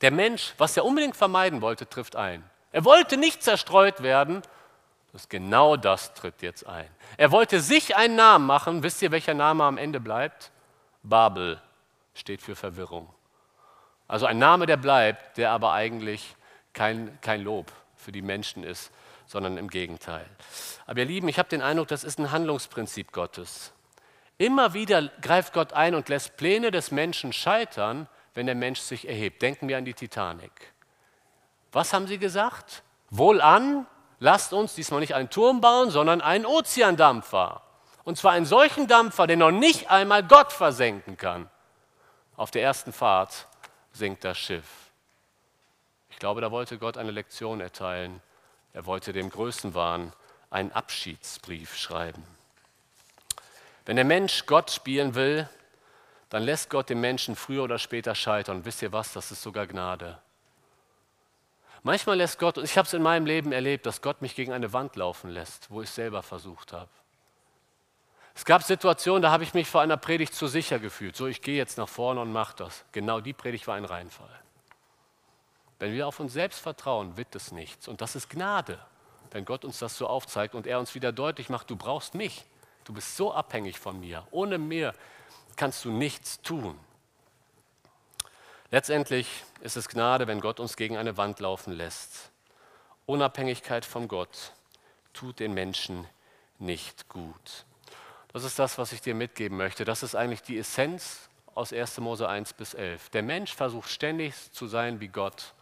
Der 0.00 0.10
Mensch, 0.10 0.54
was 0.56 0.74
er 0.74 0.86
unbedingt 0.86 1.16
vermeiden 1.16 1.60
wollte, 1.60 1.86
trifft 1.86 2.16
ein. 2.16 2.42
Er 2.72 2.86
wollte 2.86 3.18
nicht 3.18 3.42
zerstreut 3.42 4.02
werden. 4.02 4.40
Das 5.12 5.28
genau 5.28 5.76
das 5.76 6.14
tritt 6.14 6.40
jetzt 6.40 6.66
ein. 6.66 6.88
Er 7.18 7.30
wollte 7.30 7.60
sich 7.60 7.94
einen 7.94 8.16
Namen 8.16 8.46
machen. 8.46 8.82
Wisst 8.82 9.02
ihr, 9.02 9.10
welcher 9.10 9.34
Name 9.34 9.64
am 9.64 9.76
Ende 9.76 10.00
bleibt? 10.00 10.50
Babel 11.02 11.60
steht 12.14 12.40
für 12.40 12.56
Verwirrung. 12.56 13.12
Also 14.08 14.24
ein 14.24 14.38
Name, 14.38 14.64
der 14.64 14.78
bleibt, 14.78 15.36
der 15.36 15.50
aber 15.50 15.72
eigentlich 15.72 16.36
kein, 16.72 17.18
kein 17.20 17.42
Lob 17.42 17.70
für 17.96 18.12
die 18.12 18.22
Menschen 18.22 18.64
ist, 18.64 18.92
sondern 19.26 19.58
im 19.58 19.68
Gegenteil. 19.68 20.26
Aber 20.86 21.00
ihr 21.00 21.04
Lieben, 21.06 21.28
ich 21.28 21.38
habe 21.38 21.50
den 21.50 21.60
Eindruck, 21.60 21.88
das 21.88 22.02
ist 22.02 22.18
ein 22.18 22.30
Handlungsprinzip 22.30 23.12
Gottes. 23.12 23.72
Immer 24.40 24.72
wieder 24.72 25.08
greift 25.20 25.52
Gott 25.52 25.74
ein 25.74 25.94
und 25.94 26.08
lässt 26.08 26.38
Pläne 26.38 26.70
des 26.70 26.92
Menschen 26.92 27.30
scheitern, 27.30 28.08
wenn 28.32 28.46
der 28.46 28.54
Mensch 28.54 28.80
sich 28.80 29.06
erhebt. 29.06 29.42
Denken 29.42 29.68
wir 29.68 29.76
an 29.76 29.84
die 29.84 29.92
Titanic. 29.92 30.50
Was 31.72 31.92
haben 31.92 32.06
sie 32.06 32.16
gesagt? 32.16 32.82
Wohlan, 33.10 33.86
lasst 34.18 34.54
uns 34.54 34.74
diesmal 34.74 35.00
nicht 35.00 35.14
einen 35.14 35.28
Turm 35.28 35.60
bauen, 35.60 35.90
sondern 35.90 36.22
einen 36.22 36.46
Ozeandampfer. 36.46 37.60
Und 38.04 38.16
zwar 38.16 38.32
einen 38.32 38.46
solchen 38.46 38.86
Dampfer, 38.86 39.26
der 39.26 39.36
noch 39.36 39.50
nicht 39.50 39.90
einmal 39.90 40.22
Gott 40.22 40.54
versenken 40.54 41.18
kann. 41.18 41.50
Auf 42.34 42.50
der 42.50 42.62
ersten 42.62 42.94
Fahrt 42.94 43.46
sinkt 43.92 44.24
das 44.24 44.38
Schiff. 44.38 44.64
Ich 46.08 46.18
glaube, 46.18 46.40
da 46.40 46.50
wollte 46.50 46.78
Gott 46.78 46.96
eine 46.96 47.10
Lektion 47.10 47.60
erteilen. 47.60 48.22
Er 48.72 48.86
wollte 48.86 49.12
dem 49.12 49.28
Größenwahn 49.28 50.14
einen 50.48 50.72
Abschiedsbrief 50.72 51.76
schreiben. 51.76 52.24
Wenn 53.84 53.96
der 53.96 54.04
Mensch 54.04 54.46
Gott 54.46 54.70
spielen 54.70 55.14
will, 55.14 55.48
dann 56.28 56.42
lässt 56.42 56.70
Gott 56.70 56.88
den 56.88 57.00
Menschen 57.00 57.34
früher 57.36 57.64
oder 57.64 57.78
später 57.78 58.14
scheitern. 58.14 58.58
Und 58.58 58.64
wisst 58.64 58.82
ihr 58.82 58.92
was? 58.92 59.12
Das 59.12 59.32
ist 59.32 59.42
sogar 59.42 59.66
Gnade. 59.66 60.18
Manchmal 61.82 62.18
lässt 62.18 62.38
Gott, 62.38 62.58
und 62.58 62.64
ich 62.64 62.76
habe 62.76 62.86
es 62.86 62.92
in 62.92 63.02
meinem 63.02 63.26
Leben 63.26 63.52
erlebt, 63.52 63.86
dass 63.86 64.02
Gott 64.02 64.20
mich 64.20 64.34
gegen 64.34 64.52
eine 64.52 64.72
Wand 64.72 64.96
laufen 64.96 65.30
lässt, 65.30 65.70
wo 65.70 65.80
ich 65.80 65.90
selber 65.90 66.22
versucht 66.22 66.72
habe. 66.72 66.90
Es 68.34 68.44
gab 68.44 68.62
Situationen, 68.62 69.22
da 69.22 69.30
habe 69.30 69.44
ich 69.44 69.54
mich 69.54 69.68
vor 69.68 69.80
einer 69.80 69.96
Predigt 69.96 70.34
zu 70.34 70.46
sicher 70.46 70.78
gefühlt. 70.78 71.16
So, 71.16 71.26
ich 71.26 71.42
gehe 71.42 71.56
jetzt 71.56 71.78
nach 71.78 71.88
vorne 71.88 72.20
und 72.20 72.32
mache 72.32 72.56
das. 72.56 72.84
Genau 72.92 73.20
die 73.20 73.32
Predigt 73.32 73.66
war 73.66 73.76
ein 73.76 73.84
Reinfall. 73.84 74.28
Wenn 75.78 75.92
wir 75.94 76.06
auf 76.06 76.20
uns 76.20 76.34
selbst 76.34 76.60
vertrauen, 76.60 77.16
wird 77.16 77.34
es 77.34 77.50
nichts. 77.50 77.88
Und 77.88 78.02
das 78.02 78.14
ist 78.14 78.28
Gnade, 78.28 78.78
wenn 79.30 79.44
Gott 79.44 79.64
uns 79.64 79.78
das 79.78 79.96
so 79.96 80.06
aufzeigt 80.06 80.54
und 80.54 80.66
er 80.66 80.78
uns 80.78 80.94
wieder 80.94 81.12
deutlich 81.12 81.48
macht, 81.48 81.70
du 81.70 81.76
brauchst 81.76 82.14
mich. 82.14 82.44
Du 82.84 82.92
bist 82.92 83.16
so 83.16 83.32
abhängig 83.32 83.78
von 83.78 84.00
mir. 84.00 84.26
Ohne 84.30 84.58
mir 84.58 84.94
kannst 85.56 85.84
du 85.84 85.90
nichts 85.90 86.40
tun. 86.42 86.78
Letztendlich 88.70 89.44
ist 89.60 89.76
es 89.76 89.88
Gnade, 89.88 90.26
wenn 90.26 90.40
Gott 90.40 90.60
uns 90.60 90.76
gegen 90.76 90.96
eine 90.96 91.16
Wand 91.16 91.40
laufen 91.40 91.72
lässt. 91.72 92.30
Unabhängigkeit 93.06 93.84
von 93.84 94.06
Gott 94.06 94.52
tut 95.12 95.40
den 95.40 95.52
Menschen 95.52 96.06
nicht 96.58 97.08
gut. 97.08 97.64
Das 98.32 98.44
ist 98.44 98.58
das, 98.58 98.78
was 98.78 98.92
ich 98.92 99.00
dir 99.00 99.14
mitgeben 99.14 99.56
möchte. 99.56 99.84
Das 99.84 100.04
ist 100.04 100.14
eigentlich 100.14 100.42
die 100.42 100.58
Essenz 100.58 101.28
aus 101.54 101.72
1. 101.72 101.98
Mose 101.98 102.28
1 102.28 102.52
bis 102.52 102.74
11. 102.74 103.10
Der 103.10 103.22
Mensch 103.22 103.54
versucht 103.54 103.90
ständig 103.90 104.52
zu 104.52 104.68
sein 104.68 105.00
wie 105.00 105.08
Gott 105.08 105.54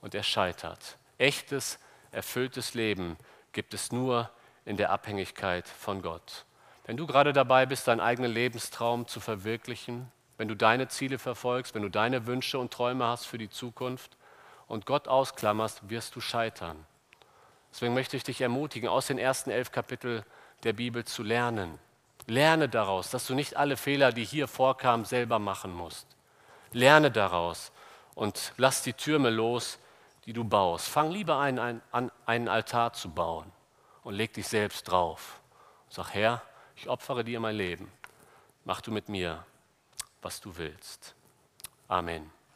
und 0.00 0.14
er 0.14 0.22
scheitert. 0.22 0.96
Echtes, 1.18 1.78
erfülltes 2.12 2.74
Leben 2.74 3.16
gibt 3.52 3.74
es 3.74 3.90
nur 3.90 4.30
in 4.64 4.76
der 4.76 4.90
Abhängigkeit 4.90 5.68
von 5.68 6.02
Gott. 6.02 6.44
Wenn 6.86 6.96
du 6.96 7.06
gerade 7.06 7.32
dabei 7.32 7.64
bist, 7.66 7.88
deinen 7.88 8.00
eigenen 8.00 8.32
Lebenstraum 8.32 9.06
zu 9.06 9.20
verwirklichen, 9.20 10.10
wenn 10.36 10.48
du 10.48 10.54
deine 10.54 10.88
Ziele 10.88 11.18
verfolgst, 11.18 11.74
wenn 11.74 11.82
du 11.82 11.88
deine 11.88 12.26
Wünsche 12.26 12.58
und 12.58 12.72
Träume 12.72 13.06
hast 13.06 13.26
für 13.26 13.38
die 13.38 13.48
Zukunft 13.48 14.16
und 14.66 14.84
Gott 14.84 15.08
ausklammerst, 15.08 15.88
wirst 15.88 16.14
du 16.16 16.20
scheitern. 16.20 16.84
Deswegen 17.72 17.94
möchte 17.94 18.16
ich 18.16 18.24
dich 18.24 18.40
ermutigen, 18.40 18.88
aus 18.88 19.06
den 19.06 19.18
ersten 19.18 19.50
elf 19.50 19.72
Kapiteln 19.72 20.22
der 20.62 20.74
Bibel 20.74 21.04
zu 21.04 21.22
lernen. 21.22 21.78
Lerne 22.26 22.68
daraus, 22.68 23.10
dass 23.10 23.26
du 23.26 23.34
nicht 23.34 23.56
alle 23.56 23.76
Fehler, 23.76 24.12
die 24.12 24.24
hier 24.24 24.48
vorkamen, 24.48 25.04
selber 25.04 25.38
machen 25.38 25.72
musst. 25.72 26.06
Lerne 26.72 27.10
daraus 27.10 27.72
und 28.14 28.52
lass 28.56 28.82
die 28.82 28.92
Türme 28.92 29.30
los, 29.30 29.78
die 30.26 30.32
du 30.32 30.44
baust. 30.44 30.88
Fang 30.88 31.10
lieber 31.10 31.36
an, 31.36 31.80
einen 32.26 32.48
Altar 32.48 32.92
zu 32.92 33.10
bauen 33.10 33.50
und 34.02 34.14
leg 34.14 34.32
dich 34.32 34.48
selbst 34.48 34.84
drauf. 34.84 35.40
Sag, 35.88 36.14
Herr, 36.14 36.42
ich 36.76 36.88
opfere 36.88 37.24
dir 37.24 37.40
mein 37.40 37.56
Leben. 37.56 37.90
Mach 38.64 38.80
du 38.80 38.90
mit 38.90 39.08
mir 39.08 39.44
was 40.24 40.40
du 40.40 40.56
willst. 40.56 41.14
Amen. 41.86 42.30